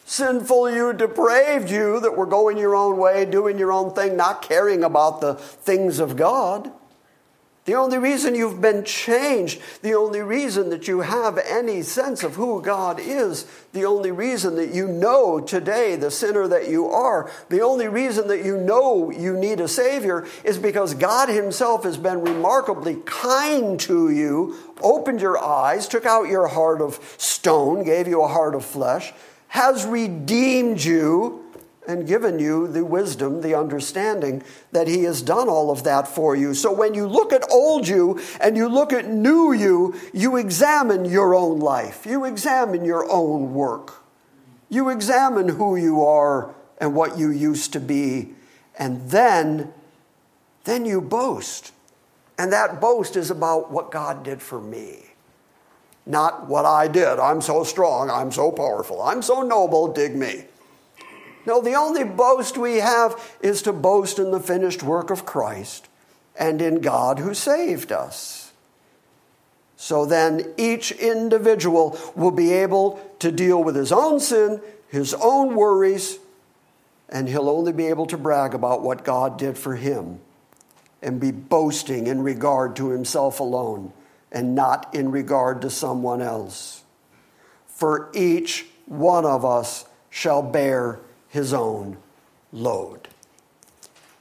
[0.04, 4.42] sinful you, depraved you, that were going your own way, doing your own thing, not
[4.42, 6.70] caring about the things of God,
[7.64, 12.34] the only reason you've been changed, the only reason that you have any sense of
[12.34, 17.30] who God is, the only reason that you know today the sinner that you are,
[17.48, 21.96] the only reason that you know you need a Savior is because God Himself has
[21.96, 28.06] been remarkably kind to you, opened your eyes, took out your heart of stone, gave
[28.06, 29.14] you a heart of flesh,
[29.54, 31.40] has redeemed you
[31.86, 34.42] and given you the wisdom, the understanding
[34.72, 36.54] that He has done all of that for you.
[36.54, 41.04] So when you look at old you and you look at new you, you examine
[41.04, 44.02] your own life, you examine your own work,
[44.70, 48.30] you examine who you are and what you used to be,
[48.76, 49.72] and then,
[50.64, 51.72] then you boast.
[52.36, 55.03] And that boast is about what God did for me.
[56.06, 57.18] Not what I did.
[57.18, 58.10] I'm so strong.
[58.10, 59.00] I'm so powerful.
[59.02, 59.92] I'm so noble.
[59.92, 60.44] Dig me.
[61.46, 65.88] No, the only boast we have is to boast in the finished work of Christ
[66.38, 68.52] and in God who saved us.
[69.76, 75.54] So then each individual will be able to deal with his own sin, his own
[75.54, 76.18] worries,
[77.08, 80.20] and he'll only be able to brag about what God did for him
[81.02, 83.92] and be boasting in regard to himself alone
[84.34, 86.82] and not in regard to someone else.
[87.66, 91.96] For each one of us shall bear his own
[92.52, 93.08] load.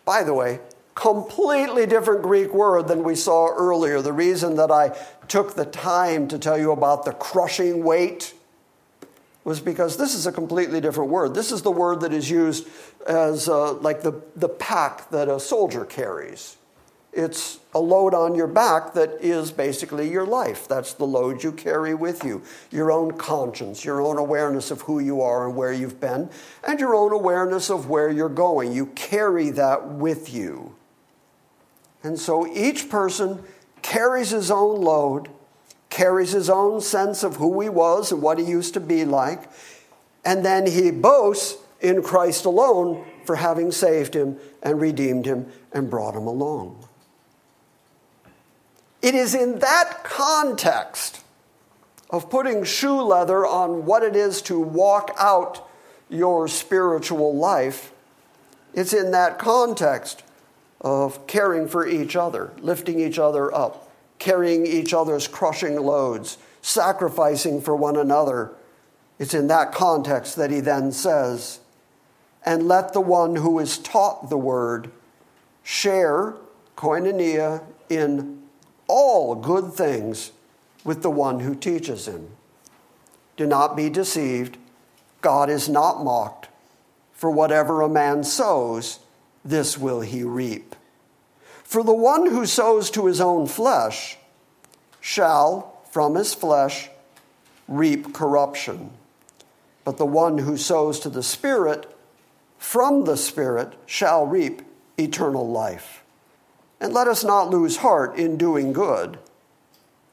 [0.05, 0.59] By the way,
[0.95, 4.01] completely different Greek word than we saw earlier.
[4.01, 4.97] The reason that I
[5.27, 8.33] took the time to tell you about the crushing weight
[9.43, 11.33] was because this is a completely different word.
[11.33, 12.67] This is the word that is used
[13.07, 16.55] as uh, like the, the pack that a soldier carries.
[17.15, 20.67] It's a load on your back that is basically your life.
[20.67, 22.41] That's the load you carry with you
[22.71, 26.29] your own conscience, your own awareness of who you are and where you've been,
[26.67, 28.73] and your own awareness of where you're going.
[28.73, 30.75] You carry that with you.
[32.03, 33.43] And so each person
[33.81, 35.29] carries his own load,
[35.89, 39.49] carries his own sense of who he was and what he used to be like,
[40.25, 45.89] and then he boasts in Christ alone for having saved him and redeemed him and
[45.89, 46.87] brought him along.
[49.03, 51.23] It is in that context
[52.09, 55.67] of putting shoe leather on what it is to walk out
[56.09, 57.91] your spiritual life,
[58.73, 60.23] it's in that context
[60.79, 67.61] of caring for each other, lifting each other up, carrying each other's crushing loads, sacrificing
[67.61, 68.51] for one another.
[69.19, 71.59] It's in that context that he then says,
[72.45, 74.91] and let the one who is taught the word
[75.61, 76.35] share
[76.77, 78.42] koinonia in
[78.93, 80.31] all good things
[80.83, 82.27] with the one who teaches him.
[83.37, 84.59] Do not be deceived.
[85.19, 86.49] God is not mocked.
[87.11, 88.99] For whatever a man sows,
[89.43, 90.75] this will he reap.
[91.63, 94.19] For the one who sows to his own flesh
[95.01, 96.91] shall, from his flesh,
[97.67, 98.91] reap corruption.
[99.83, 101.91] But the one who sows to the Spirit,
[102.59, 104.61] from the Spirit, shall reap
[104.99, 106.02] eternal life.
[106.83, 109.17] And let us not lose heart in doing good,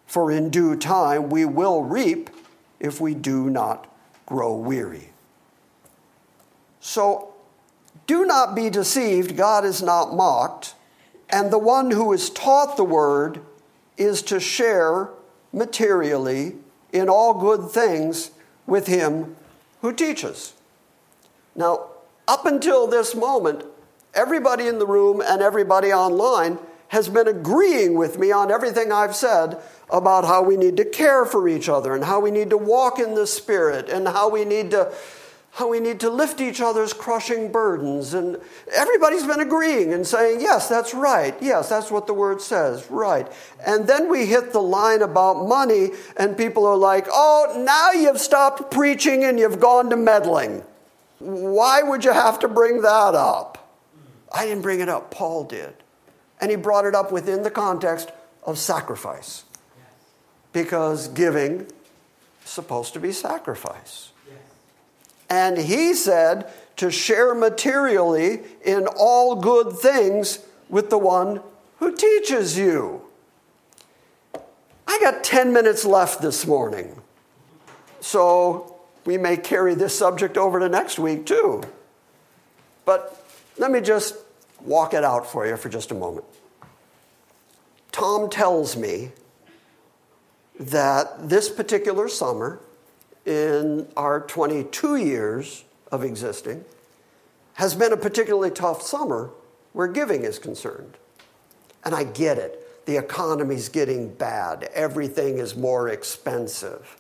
[0.07, 2.31] for in due time we will reap
[2.79, 3.93] if we do not
[4.25, 5.11] grow weary.
[6.79, 7.35] So
[8.07, 10.77] do not be deceived, God is not mocked,
[11.29, 13.41] and the one who is taught the word
[13.97, 15.11] is to share
[15.53, 16.55] materially
[16.93, 18.31] in all good things
[18.69, 19.35] with him
[19.81, 20.55] who teaches.
[21.57, 21.87] Now,
[22.29, 23.65] up until this moment,
[24.15, 26.59] everybody in the room and everybody online
[26.89, 31.25] has been agreeing with me on everything I've said about how we need to care
[31.25, 34.45] for each other and how we need to walk in the Spirit and how we
[34.45, 34.93] need to
[35.53, 38.15] how we need to lift each other's crushing burdens.
[38.15, 38.41] And
[38.73, 41.35] everybody's been agreeing and saying, yes, that's right.
[41.41, 42.89] Yes, that's what the word says.
[42.89, 43.31] Right.
[43.67, 48.21] And then we hit the line about money, and people are like, oh, now you've
[48.21, 50.63] stopped preaching and you've gone to meddling.
[51.19, 53.60] Why would you have to bring that up?
[54.33, 55.75] I didn't bring it up, Paul did.
[56.41, 58.11] And he brought it up within the context
[58.45, 59.45] of sacrifice
[60.53, 61.71] because giving is
[62.45, 64.11] supposed to be sacrifice.
[65.29, 71.41] And he said to share materially in all good things with the one
[71.79, 73.03] who teaches you.
[74.87, 77.01] I got 10 minutes left this morning.
[78.01, 81.63] So we may carry this subject over to next week too.
[82.85, 83.20] But
[83.61, 84.17] let me just
[84.63, 86.25] walk it out for you for just a moment.
[87.93, 89.11] Tom tells me
[90.59, 92.59] that this particular summer,
[93.27, 96.65] in our 22 years of existing,
[97.55, 99.31] has been a particularly tough summer
[99.75, 100.97] where giving is concerned.
[101.85, 102.87] And I get it.
[102.87, 106.97] The economy's getting bad, everything is more expensive.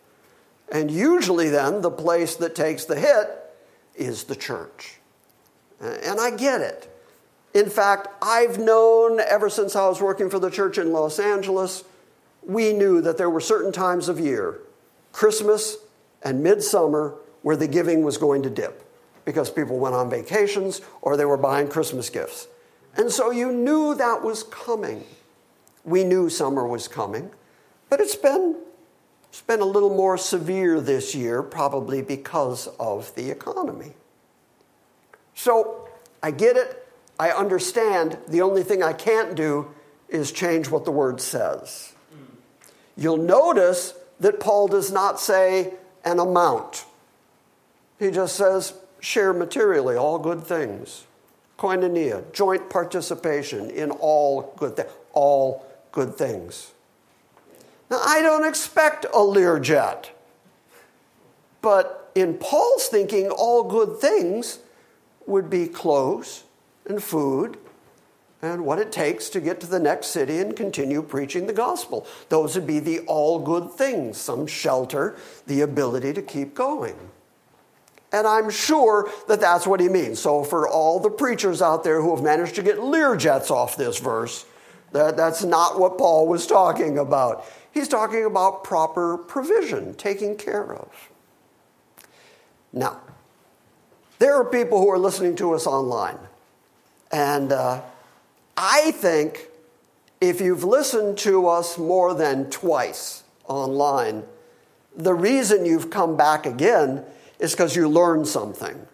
[0.70, 3.28] And usually, then, the place that takes the hit
[3.96, 4.99] is the church.
[5.80, 6.86] And I get it.
[7.54, 11.84] In fact, I've known ever since I was working for the church in Los Angeles
[12.42, 14.60] we knew that there were certain times of year,
[15.12, 15.76] Christmas
[16.22, 18.84] and midsummer, where the giving was going to dip
[19.24, 22.48] because people went on vacations or they were buying Christmas gifts.
[22.96, 25.04] And so you knew that was coming.
[25.84, 27.30] We knew summer was coming,
[27.88, 28.56] but it's been,
[29.28, 33.94] it's been a little more severe this year, probably because of the economy.
[35.40, 35.88] So
[36.22, 36.86] I get it.
[37.18, 38.18] I understand.
[38.28, 39.70] The only thing I can't do
[40.06, 41.94] is change what the word says.
[42.94, 45.72] You'll notice that Paul does not say
[46.04, 46.84] an amount.
[47.98, 51.04] He just says share materially all good things.
[51.58, 54.90] Koinonia, joint participation in all good things.
[55.14, 56.72] All good things.
[57.90, 60.10] Now, I don't expect a Learjet,
[61.62, 64.58] but in Paul's thinking, all good things
[65.26, 66.44] would be clothes
[66.86, 67.58] and food
[68.42, 72.06] and what it takes to get to the next city and continue preaching the gospel.
[72.28, 75.16] Those would be the all good things some shelter,
[75.46, 76.96] the ability to keep going.
[78.12, 80.18] And I'm sure that that's what he means.
[80.18, 83.98] So, for all the preachers out there who have managed to get Learjets off this
[83.98, 84.46] verse,
[84.92, 87.44] that, that's not what Paul was talking about.
[87.70, 91.10] He's talking about proper provision, taking care of.
[92.72, 93.00] Now,
[94.20, 96.18] there are people who are listening to us online,
[97.10, 97.80] and uh,
[98.56, 99.48] I think
[100.20, 104.22] if you've listened to us more than twice online,
[104.94, 107.02] the reason you've come back again
[107.38, 108.86] is because you learned something.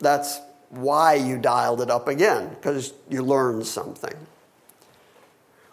[0.00, 4.14] That's why you dialed it up again, because you learned something.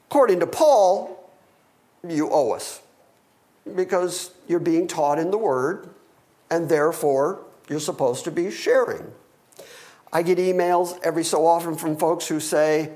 [0.07, 1.32] According to Paul,
[2.07, 2.80] you owe us
[3.76, 5.89] because you're being taught in the Word,
[6.51, 7.39] and therefore
[7.72, 9.11] you're supposed to be sharing.
[10.13, 12.91] I get emails every so often from folks who say,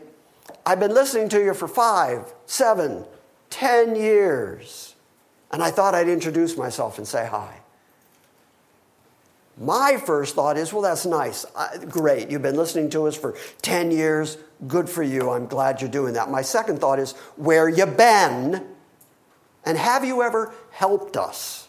[0.65, 3.05] I've been listening to you for five, seven,
[3.49, 4.95] ten years,
[5.51, 7.61] and I thought I'd introduce myself and say hi.
[9.57, 11.45] My first thought is, well, that's nice.
[11.87, 12.29] great.
[12.29, 14.37] You've been listening to us for 10 years.
[14.67, 15.29] Good for you.
[15.29, 16.29] I'm glad you're doing that.
[16.29, 18.65] My second thought is, where you been?
[19.63, 21.64] And have you ever helped us?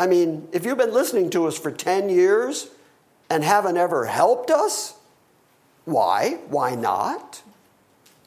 [0.00, 2.68] I mean, if you've been listening to us for 10 years,
[3.30, 4.94] and haven't ever helped us?
[5.84, 6.38] Why?
[6.48, 7.42] Why not?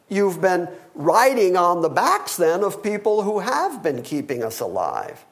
[0.09, 5.25] You've been riding on the backs then of people who have been keeping us alive.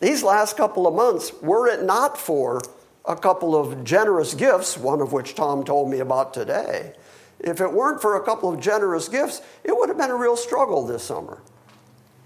[0.00, 2.62] These last couple of months, were it not for
[3.04, 6.92] a couple of generous gifts, one of which Tom told me about today,
[7.40, 10.36] if it weren't for a couple of generous gifts, it would have been a real
[10.36, 11.40] struggle this summer.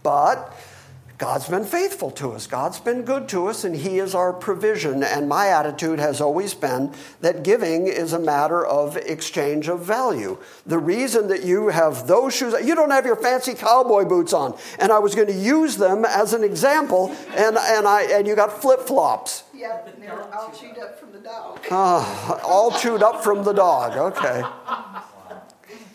[0.03, 0.53] But
[1.23, 2.49] God's been faithful to us.
[2.49, 5.05] God's been good to us, and He is our provision.
[5.05, 10.37] And my attitude has always been that giving is a matter of exchange of value.
[10.67, 14.59] The reason that you have those shoes, you don't have your fancy cowboy boots on,
[14.81, 18.35] and I was going to use them as an example, and, and, I, and you
[18.35, 19.45] got flip flops.
[19.55, 21.61] Yep, and they were all chewed up from the dog.
[21.71, 24.43] Uh, all chewed up from the dog, okay.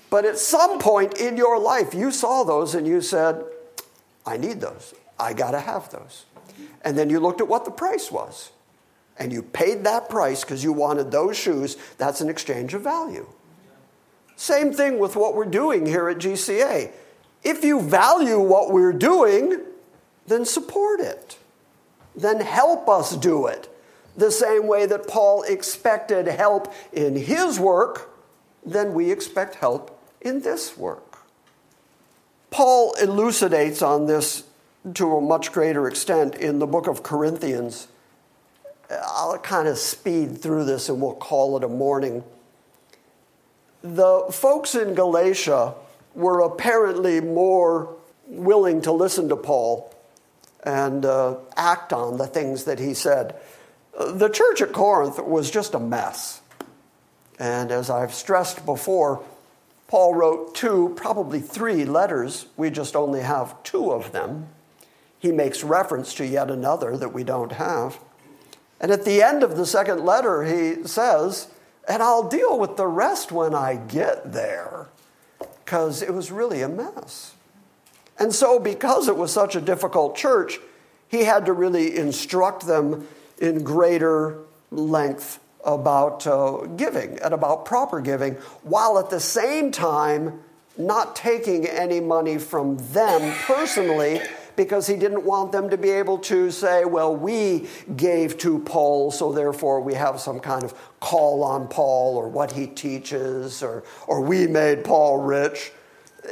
[0.10, 3.44] But at some point in your life, you saw those and you said,
[4.26, 4.94] I need those.
[5.20, 6.26] I got to have those.
[6.84, 8.52] And then you looked at what the price was.
[9.20, 11.76] And you paid that price because you wanted those shoes.
[11.98, 13.28] That's an exchange of value.
[14.36, 16.92] Same thing with what we're doing here at GCA.
[17.44, 19.62] If you value what we're doing,
[20.28, 21.38] then support it.
[22.16, 23.74] Then help us do it.
[24.16, 28.10] The same way that Paul expected help in his work,
[28.66, 31.20] then we expect help in this work.
[32.50, 34.44] Paul elucidates on this
[34.94, 37.88] to a much greater extent in the book of Corinthians.
[38.90, 42.24] I'll kind of speed through this and we'll call it a morning.
[43.82, 45.74] The folks in Galatia
[46.16, 47.96] were apparently more
[48.28, 49.94] willing to listen to Paul
[50.64, 53.36] and uh, act on the things that he said.
[53.98, 56.42] The church at Corinth was just a mess.
[57.40, 59.24] And as I've stressed before,
[59.88, 62.48] Paul wrote two, probably three letters.
[62.58, 64.50] We just only have two of them.
[65.20, 68.00] He makes reference to yet another that we don't have.
[68.80, 71.48] And at the end of the second letter, he says,
[71.88, 74.88] and I'll deal with the rest when I get there,
[75.64, 77.34] because it was really a mess.
[78.20, 80.60] And so, because it was such a difficult church,
[81.08, 83.08] he had to really instruct them
[83.40, 84.40] in greater
[84.72, 90.42] length about uh, giving and about proper giving, while at the same time
[90.78, 94.22] not taking any money from them personally
[94.58, 99.12] because he didn't want them to be able to say, well, we gave to Paul,
[99.12, 103.84] so therefore we have some kind of call on Paul or what he teaches, or,
[104.08, 105.72] or we made Paul rich.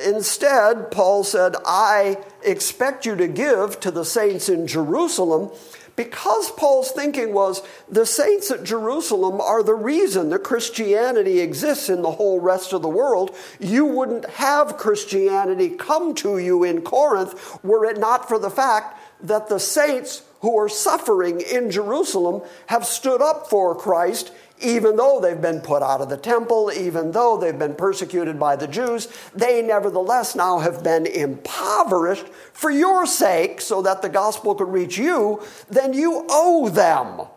[0.06, 5.52] Instead, Paul said, I expect you to give to the saints in Jerusalem
[5.96, 12.02] because Paul's thinking was the saints at Jerusalem are the reason that Christianity exists in
[12.02, 13.36] the whole rest of the world.
[13.60, 19.00] You wouldn't have Christianity come to you in Corinth were it not for the fact
[19.22, 24.32] that the saints who are suffering in Jerusalem have stood up for Christ
[24.62, 28.56] even though they've been put out of the temple, even though they've been persecuted by
[28.56, 34.56] the Jews, they nevertheless now have been impoverished for your sake so that the gospel
[34.56, 37.28] could reach you, then you owe them.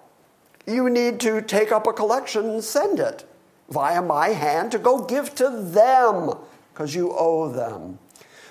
[0.66, 3.24] You need to take up a collection and send it
[3.68, 6.34] via my hand to go give to them
[6.72, 7.98] because you owe them.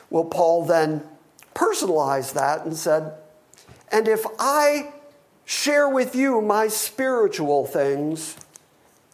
[0.10, 1.04] Well, Paul then
[1.54, 3.14] personalized that and said,
[3.92, 4.94] And if I
[5.46, 8.36] share with you my spiritual things,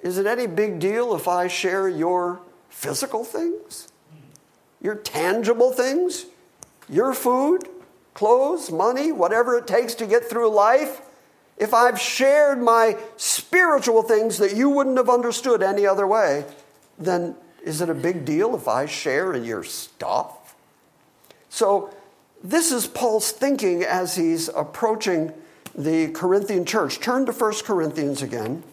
[0.03, 3.87] is it any big deal if I share your physical things?
[4.81, 6.25] Your tangible things?
[6.89, 7.63] Your food,
[8.13, 11.01] clothes, money, whatever it takes to get through life?
[11.57, 16.43] If I've shared my spiritual things that you wouldn't have understood any other way,
[16.99, 20.55] then is it a big deal if I share in your stuff?
[21.49, 21.93] So,
[22.43, 25.31] this is Paul's thinking as he's approaching
[25.73, 26.99] the Corinthian church.
[26.99, 28.63] Turn to 1 Corinthians again.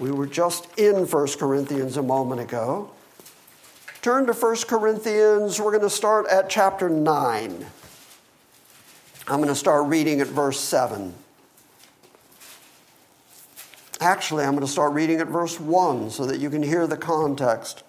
[0.00, 2.90] We were just in 1 Corinthians a moment ago.
[4.02, 5.60] Turn to 1 Corinthians.
[5.60, 7.66] We're going to start at chapter 9.
[9.28, 11.14] I'm going to start reading at verse 7.
[14.00, 16.96] Actually, I'm going to start reading at verse 1 so that you can hear the
[16.96, 17.84] context.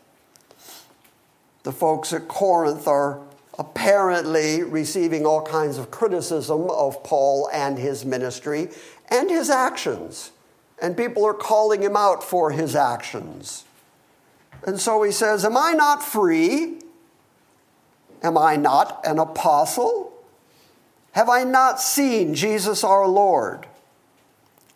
[1.63, 3.19] The folks at Corinth are
[3.57, 8.69] apparently receiving all kinds of criticism of Paul and his ministry
[9.09, 10.31] and his actions
[10.81, 13.63] and people are calling him out for his actions.
[14.65, 16.81] And so he says, Am I not free?
[18.23, 20.13] Am I not an apostle?
[21.11, 23.67] Have I not seen Jesus our Lord?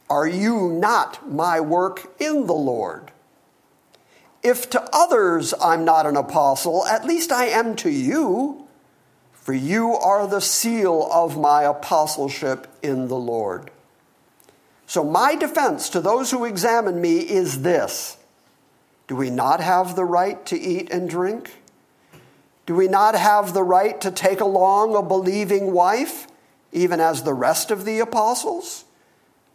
[0.09, 3.11] Are you not my work in the Lord?
[4.41, 8.67] If to others I'm not an apostle, at least I am to you,
[9.33, 13.69] for you are the seal of my apostleship in the Lord.
[14.89, 18.17] So, my defense to those who examine me is this
[19.07, 21.61] Do we not have the right to eat and drink?
[22.65, 26.25] Do we not have the right to take along a believing wife,
[26.71, 28.85] even as the rest of the apostles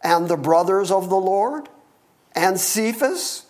[0.01, 1.67] and the brothers of the Lord
[2.33, 3.45] and Cephas?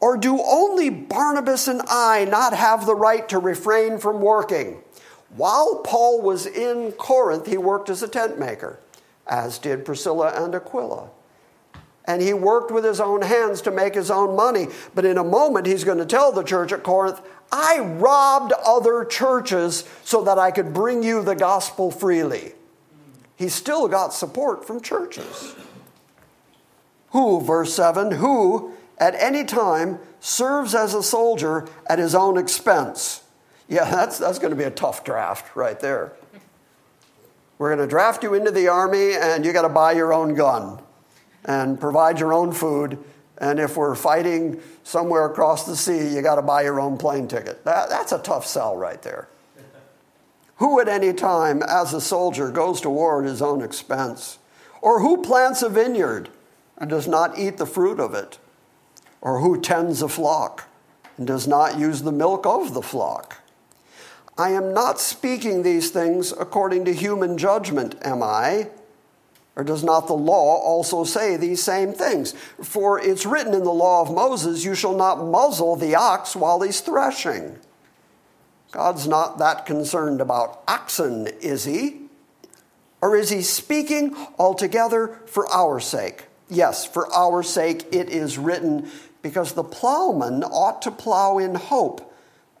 [0.00, 4.82] Or do only Barnabas and I not have the right to refrain from working?
[5.30, 8.80] While Paul was in Corinth, he worked as a tent maker
[9.26, 11.10] as did Priscilla and Aquila.
[12.06, 14.66] And he worked with his own hands to make his own money.
[14.94, 17.20] But in a moment, he's going to tell the church at Corinth,
[17.50, 22.52] I robbed other churches so that I could bring you the gospel freely.
[23.36, 25.54] He still got support from churches.
[27.10, 33.22] Who, verse 7, who at any time serves as a soldier at his own expense.
[33.68, 36.12] Yeah, that's, that's going to be a tough draft right there.
[37.58, 40.34] We're going to draft you into the army, and you got to buy your own
[40.34, 40.80] gun
[41.44, 42.98] and provide your own food.
[43.38, 47.28] And if we're fighting somewhere across the sea, you got to buy your own plane
[47.28, 47.64] ticket.
[47.64, 49.28] That, that's a tough sell right there.
[50.56, 54.38] Who at any time, as a soldier, goes to war at his own expense?
[54.80, 56.28] Or who plants a vineyard
[56.78, 58.38] and does not eat the fruit of it?
[59.20, 60.68] Or who tends a flock
[61.16, 63.40] and does not use the milk of the flock?
[64.36, 68.68] I am not speaking these things according to human judgment, am I?
[69.56, 72.32] Or does not the law also say these same things?
[72.60, 76.60] For it's written in the law of Moses, You shall not muzzle the ox while
[76.60, 77.58] he's threshing.
[78.72, 82.00] God's not that concerned about oxen, is he?
[83.00, 86.24] Or is he speaking altogether for our sake?
[86.48, 88.90] Yes, for our sake it is written,
[89.22, 92.12] because the plowman ought to plow in hope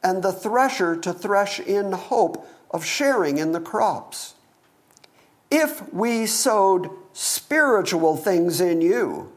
[0.04, 4.34] and the thresher to thresh in hope of sharing in the crops.
[5.50, 9.32] If we sowed spiritual things in you,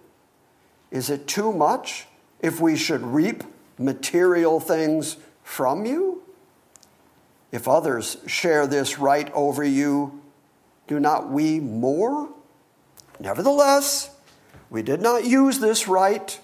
[0.92, 2.08] is it too much
[2.42, 3.44] if we should reap
[3.78, 6.22] material things from you?
[7.52, 10.22] If others share this right over you,
[10.88, 12.30] do not we more?
[13.20, 14.12] Nevertheless,
[14.70, 16.40] we did not use this right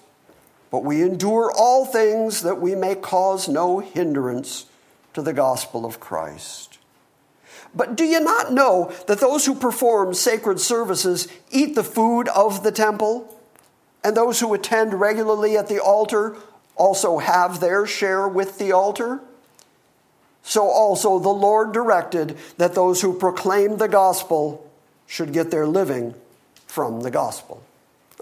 [0.74, 4.66] but we endure all things that we may cause no hindrance
[5.12, 6.78] to the gospel of Christ.
[7.72, 12.64] But do you not know that those who perform sacred services eat the food of
[12.64, 13.40] the temple?
[14.02, 16.34] And those who attend regularly at the altar
[16.74, 19.20] also have their share with the altar?
[20.42, 24.68] So also the Lord directed that those who proclaim the gospel
[25.06, 26.16] should get their living
[26.66, 27.62] from the gospel.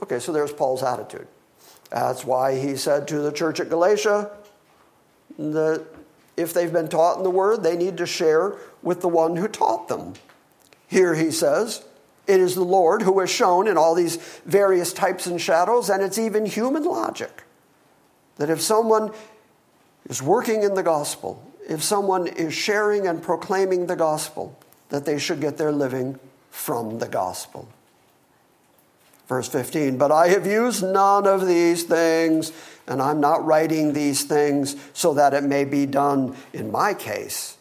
[0.03, 1.27] Okay, so there's Paul's attitude.
[1.93, 4.31] That's why he said to the church at Galatia
[5.39, 5.85] that
[6.37, 9.47] if they've been taught in the word, they need to share with the one who
[9.47, 10.15] taught them.
[10.89, 11.85] Here he says,
[12.27, 14.17] it is the Lord who has shown in all these
[14.47, 17.45] various types and shadows, and it's even human logic
[18.37, 19.13] that if someone
[20.09, 25.19] is working in the gospel, if someone is sharing and proclaiming the gospel, that they
[25.19, 26.19] should get their living
[26.51, 27.69] from the gospel.
[29.33, 32.53] Verse 15, but I have used none of these things,
[32.87, 37.57] and I'm not writing these things so that it may be done in my case.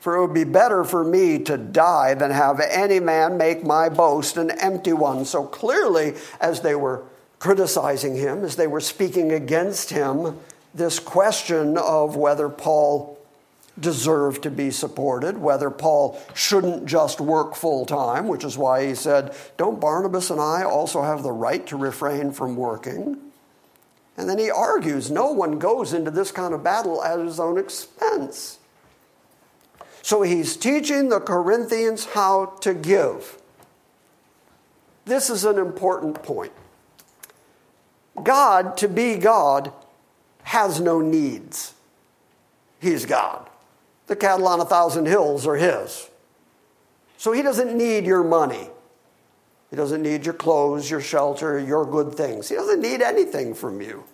[0.00, 3.90] For it would be better for me to die than have any man make my
[3.90, 5.26] boast an empty one.
[5.26, 7.02] So clearly, as they were
[7.40, 10.38] criticizing him, as they were speaking against him,
[10.74, 13.15] this question of whether Paul
[13.78, 18.94] deserve to be supported, whether Paul shouldn't just work full time, which is why he
[18.94, 23.18] said, Don't Barnabas and I also have the right to refrain from working?
[24.16, 27.58] And then he argues no one goes into this kind of battle at his own
[27.58, 28.58] expense.
[30.00, 33.38] So he's teaching the Corinthians how to give.
[35.04, 36.52] This is an important point.
[38.22, 39.72] God, to be God,
[40.44, 41.74] has no needs.
[42.80, 43.50] He's God.
[44.06, 46.08] The cattle on a thousand hills are his.
[47.16, 48.68] So he doesn't need your money.
[49.70, 52.48] He doesn't need your clothes, your shelter, your good things.
[52.48, 54.04] He doesn't need anything from you.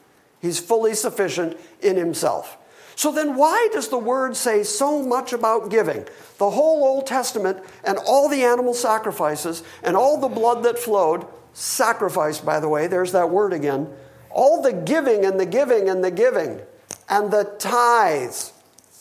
[0.41, 2.57] He's fully sufficient in himself.
[2.95, 6.07] So then, why does the word say so much about giving?
[6.39, 11.27] The whole Old Testament and all the animal sacrifices and all the blood that flowed,
[11.53, 13.89] sacrifice, by the way, there's that word again,
[14.31, 16.61] all the giving and the giving and the giving,
[17.09, 18.53] and the tithes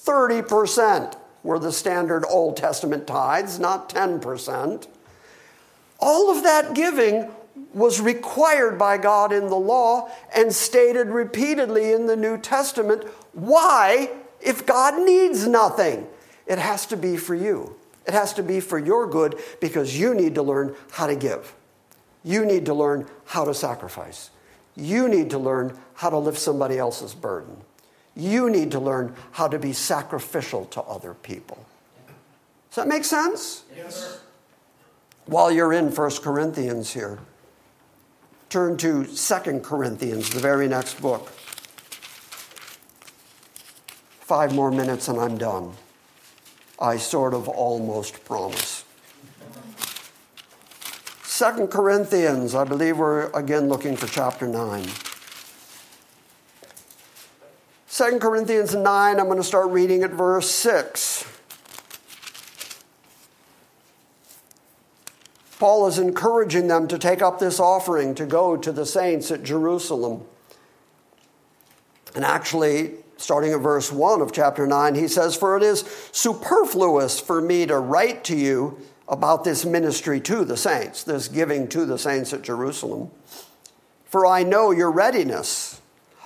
[0.03, 4.87] 30% were the standard Old Testament tithes, not 10%.
[5.99, 7.29] All of that giving
[7.73, 13.03] was required by God in the law and stated repeatedly in the New Testament.
[13.33, 16.07] Why, if God needs nothing?
[16.47, 17.75] It has to be for you.
[18.07, 21.53] It has to be for your good because you need to learn how to give.
[22.23, 24.31] You need to learn how to sacrifice.
[24.75, 27.57] You need to learn how to lift somebody else's burden.
[28.15, 31.65] You need to learn how to be sacrificial to other people.
[32.69, 33.63] Does that make sense?
[33.75, 34.19] Yes.
[35.25, 37.19] While you're in 1 Corinthians here,
[38.49, 41.29] turn to 2 Corinthians, the very next book.
[44.19, 45.73] Five more minutes and I'm done.
[46.79, 48.83] I sort of almost promise.
[51.37, 54.85] 2 Corinthians, I believe we're again looking for chapter 9.
[58.01, 61.23] 2 Corinthians 9, I'm going to start reading at verse 6.
[65.59, 69.43] Paul is encouraging them to take up this offering to go to the saints at
[69.43, 70.25] Jerusalem.
[72.15, 75.81] And actually, starting at verse 1 of chapter 9, he says, For it is
[76.11, 81.67] superfluous for me to write to you about this ministry to the saints, this giving
[81.67, 83.11] to the saints at Jerusalem.
[84.05, 85.80] For I know your readiness,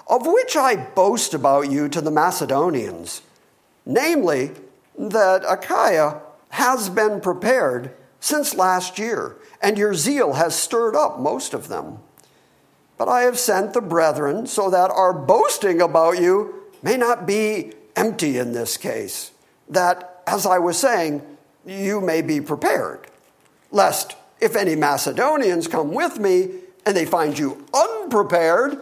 [0.08, 3.22] of which I boast about you to the Macedonians,
[3.86, 4.52] namely,
[4.98, 11.54] that Achaia has been prepared since last year, and your zeal has stirred up most
[11.54, 12.00] of them.
[12.98, 17.74] But I have sent the brethren so that our boasting about you may not be
[17.96, 19.32] empty in this case,
[19.70, 21.22] that, as I was saying,
[21.66, 23.08] you may be prepared,
[23.72, 26.50] lest if any Macedonians come with me
[26.86, 28.80] and they find you unprepared,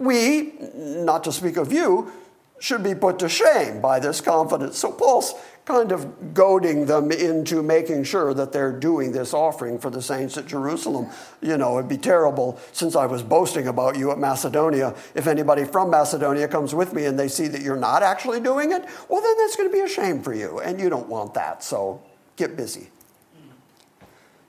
[0.00, 2.10] we, not to speak of you,
[2.58, 4.78] should be put to shame by this confidence.
[4.78, 5.34] So Paul's
[5.64, 10.36] kind of goading them into making sure that they're doing this offering for the saints
[10.36, 11.08] at Jerusalem.
[11.40, 14.94] You know, it'd be terrible since I was boasting about you at Macedonia.
[15.14, 18.72] If anybody from Macedonia comes with me and they see that you're not actually doing
[18.72, 21.34] it, well, then that's going to be a shame for you, and you don't want
[21.34, 21.62] that.
[21.62, 22.02] So
[22.36, 22.88] get busy.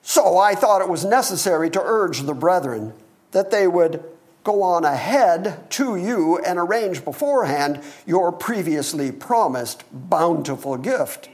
[0.02, 2.94] So I thought it was necessary to urge the brethren
[3.32, 4.04] that they would
[4.44, 11.30] go on ahead to you and arrange beforehand your previously promised bountiful gift,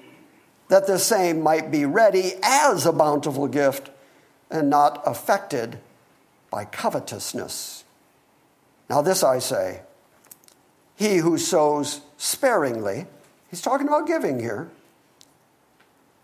[0.67, 3.89] that the same might be ready as a bountiful gift
[4.51, 5.79] and not affected
[6.49, 7.83] by covetousness.
[8.89, 9.81] Now, this I say
[10.95, 13.05] he who sows sparingly,
[13.49, 14.69] he's talking about giving here,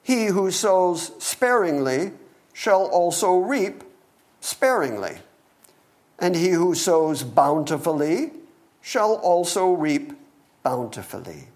[0.01, 2.11] he who sows sparingly
[2.53, 3.83] shall also reap
[4.41, 5.17] sparingly
[6.23, 8.31] and he who sows bountifully
[8.81, 10.13] shall also reap
[10.63, 11.49] bountifully.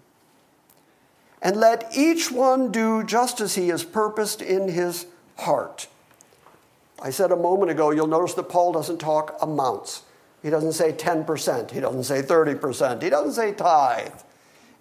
[1.40, 5.06] And let each one do just as he has purposed in his
[5.38, 5.88] heart.
[7.00, 10.02] I said a moment ago, you'll notice that Paul doesn't talk amounts.
[10.42, 14.20] He doesn't say 10%, he doesn't say 30%, he doesn't say tithe.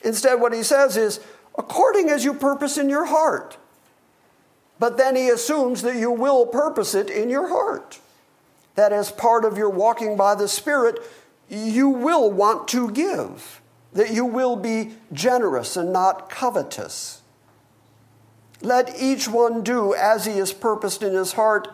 [0.04, 1.22] Instead, what he says is,
[1.58, 3.56] according as you purpose in your heart.
[4.80, 8.02] But then he assumes that you will purpose it in your heart
[8.78, 11.00] that as part of your walking by the Spirit,
[11.50, 13.60] you will want to give,
[13.94, 17.22] that you will be generous and not covetous.
[18.62, 21.74] Let each one do as he has purposed in his heart,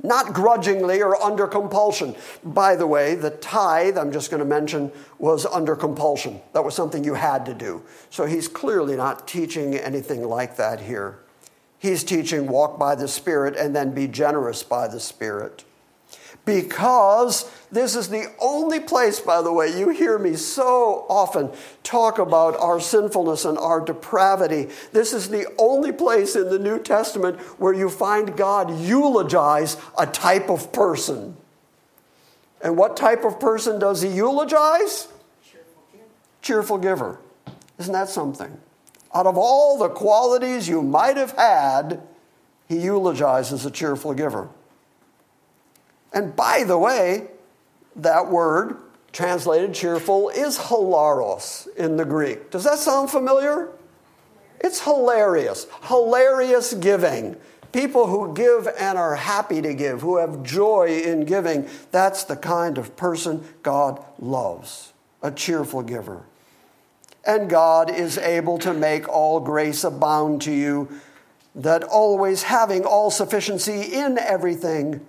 [0.00, 2.14] not grudgingly or under compulsion.
[2.44, 6.40] By the way, the tithe, I'm just going to mention, was under compulsion.
[6.52, 7.82] That was something you had to do.
[8.10, 11.18] So he's clearly not teaching anything like that here.
[11.80, 15.64] He's teaching walk by the Spirit and then be generous by the Spirit
[16.44, 21.50] because this is the only place, by the way, you hear me so often
[21.82, 24.68] talk about our sinfulness and our depravity.
[24.92, 30.06] This is the only place in the New Testament where you find God eulogize a
[30.06, 31.36] type of person.
[32.60, 35.08] And what type of person does he eulogize?
[36.42, 37.18] Cheerful giver.
[37.78, 38.56] Isn't that something?
[39.14, 42.02] Out of all the qualities you might have had,
[42.68, 44.48] he eulogizes a cheerful giver.
[46.14, 47.26] And by the way,
[47.96, 48.76] that word
[49.12, 52.50] translated cheerful is hilaros in the Greek.
[52.50, 53.68] Does that sound familiar?
[54.60, 55.66] It's hilarious.
[55.82, 57.36] Hilarious giving.
[57.72, 62.36] People who give and are happy to give, who have joy in giving, that's the
[62.36, 64.92] kind of person God loves
[65.22, 66.22] a cheerful giver.
[67.26, 70.88] And God is able to make all grace abound to you,
[71.54, 75.04] that always having all sufficiency in everything,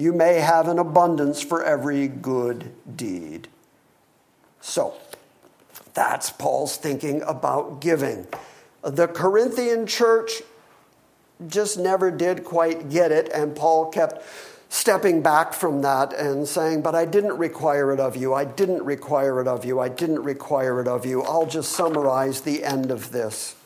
[0.00, 3.48] you may have an abundance for every good deed.
[4.60, 4.94] So,
[5.94, 8.26] that's Paul's thinking about giving.
[8.82, 10.42] The Corinthian church
[11.46, 14.22] just never did quite get it, and Paul kept
[14.68, 18.32] stepping back from that and saying, But I didn't require it of you.
[18.34, 19.80] I didn't require it of you.
[19.80, 21.22] I didn't require it of you.
[21.22, 23.56] I'll just summarize the end of this.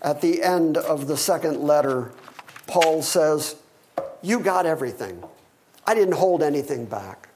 [0.00, 2.12] At the end of the second letter,
[2.66, 3.56] Paul says,
[4.26, 5.22] you got everything.
[5.86, 7.28] I didn't hold anything back.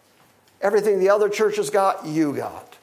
[0.61, 2.77] Everything the other churches got, you got.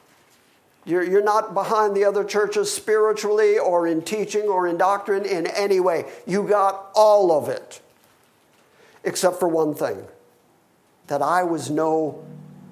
[0.86, 5.46] You're, you're not behind the other churches spiritually or in teaching or in doctrine in
[5.48, 6.06] any way.
[6.26, 7.82] You got all of it,
[9.04, 10.08] except for one thing
[11.08, 12.26] that I was no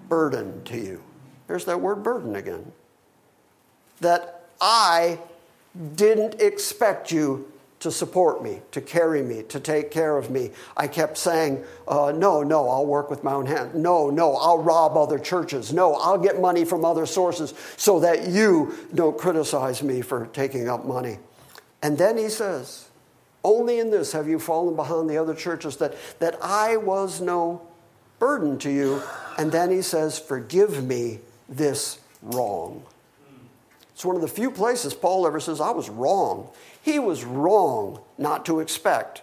[0.07, 1.03] burden to you.
[1.47, 2.71] There's that word burden again.
[3.99, 5.19] That I
[5.95, 7.51] didn't expect you
[7.85, 10.49] to support me, to carry me, to take care of me.
[10.75, 13.75] I kept saying, uh, No, no, I'll work with my own hand.
[13.75, 15.71] No, no, I'll rob other churches.
[15.71, 20.67] No, I'll get money from other sources so that you don't criticize me for taking
[20.67, 21.19] up money.
[21.83, 22.89] And then he says,
[23.43, 27.61] Only in this have you fallen behind the other churches that, that I was no
[28.17, 29.03] burden to you.
[29.37, 32.83] And then he says, Forgive me this wrong.
[33.95, 36.49] It's one of the few places Paul ever says, I was wrong.
[36.81, 39.21] He was wrong not to expect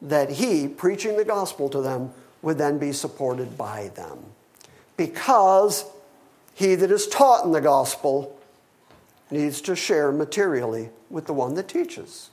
[0.00, 4.18] that he, preaching the gospel to them, would then be supported by them.
[4.96, 5.84] Because
[6.54, 8.38] he that is taught in the gospel
[9.28, 12.30] needs to share materially with the one that teaches.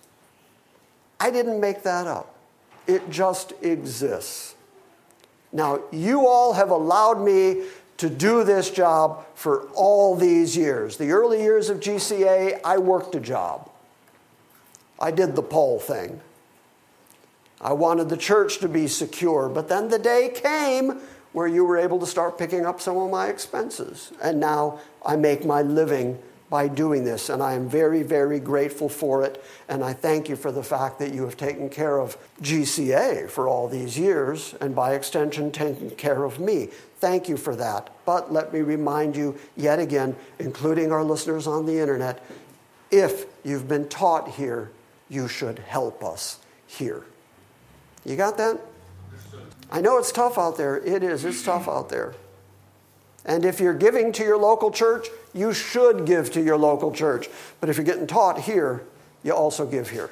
[1.20, 2.36] I didn't make that up,
[2.86, 4.54] it just exists.
[5.52, 7.64] Now, you all have allowed me
[7.98, 10.98] to do this job for all these years.
[10.98, 13.70] The early years of GCA, I worked a job.
[15.00, 16.22] I did the Paul thing.
[17.60, 21.00] I wanted the church to be secure, but then the day came
[21.34, 24.12] where you were able to start picking up some of my expenses.
[24.22, 26.20] And now I make my living
[26.50, 29.44] by doing this, and I am very, very grateful for it.
[29.68, 33.48] And I thank you for the fact that you have taken care of GCA for
[33.48, 36.70] all these years, and by extension, taken care of me.
[37.00, 37.90] Thank you for that.
[38.06, 42.24] But let me remind you yet again, including our listeners on the internet,
[42.92, 44.72] if you've been taught here,
[45.10, 47.04] you should help us here.
[48.06, 48.60] You got that?
[49.70, 50.78] I know it's tough out there.
[50.78, 51.26] It is.
[51.26, 52.14] It's tough out there.
[53.26, 55.08] And if you're giving to your local church,
[55.38, 57.30] you should give to your local church.
[57.60, 58.84] But if you're getting taught here,
[59.24, 60.10] you also give here.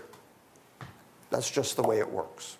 [1.30, 2.58] That's just the way it works.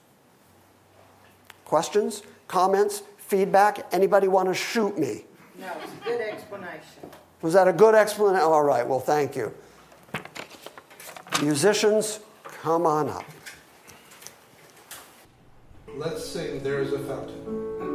[1.66, 3.86] Questions, comments, feedback?
[3.92, 5.26] Anybody want to shoot me?
[5.60, 7.10] No, it's a good explanation.
[7.42, 8.42] Was that a good explanation?
[8.42, 9.54] All right, well, thank you.
[11.42, 13.26] Musicians, come on up.
[15.96, 17.95] Let's sing There is a Fountain.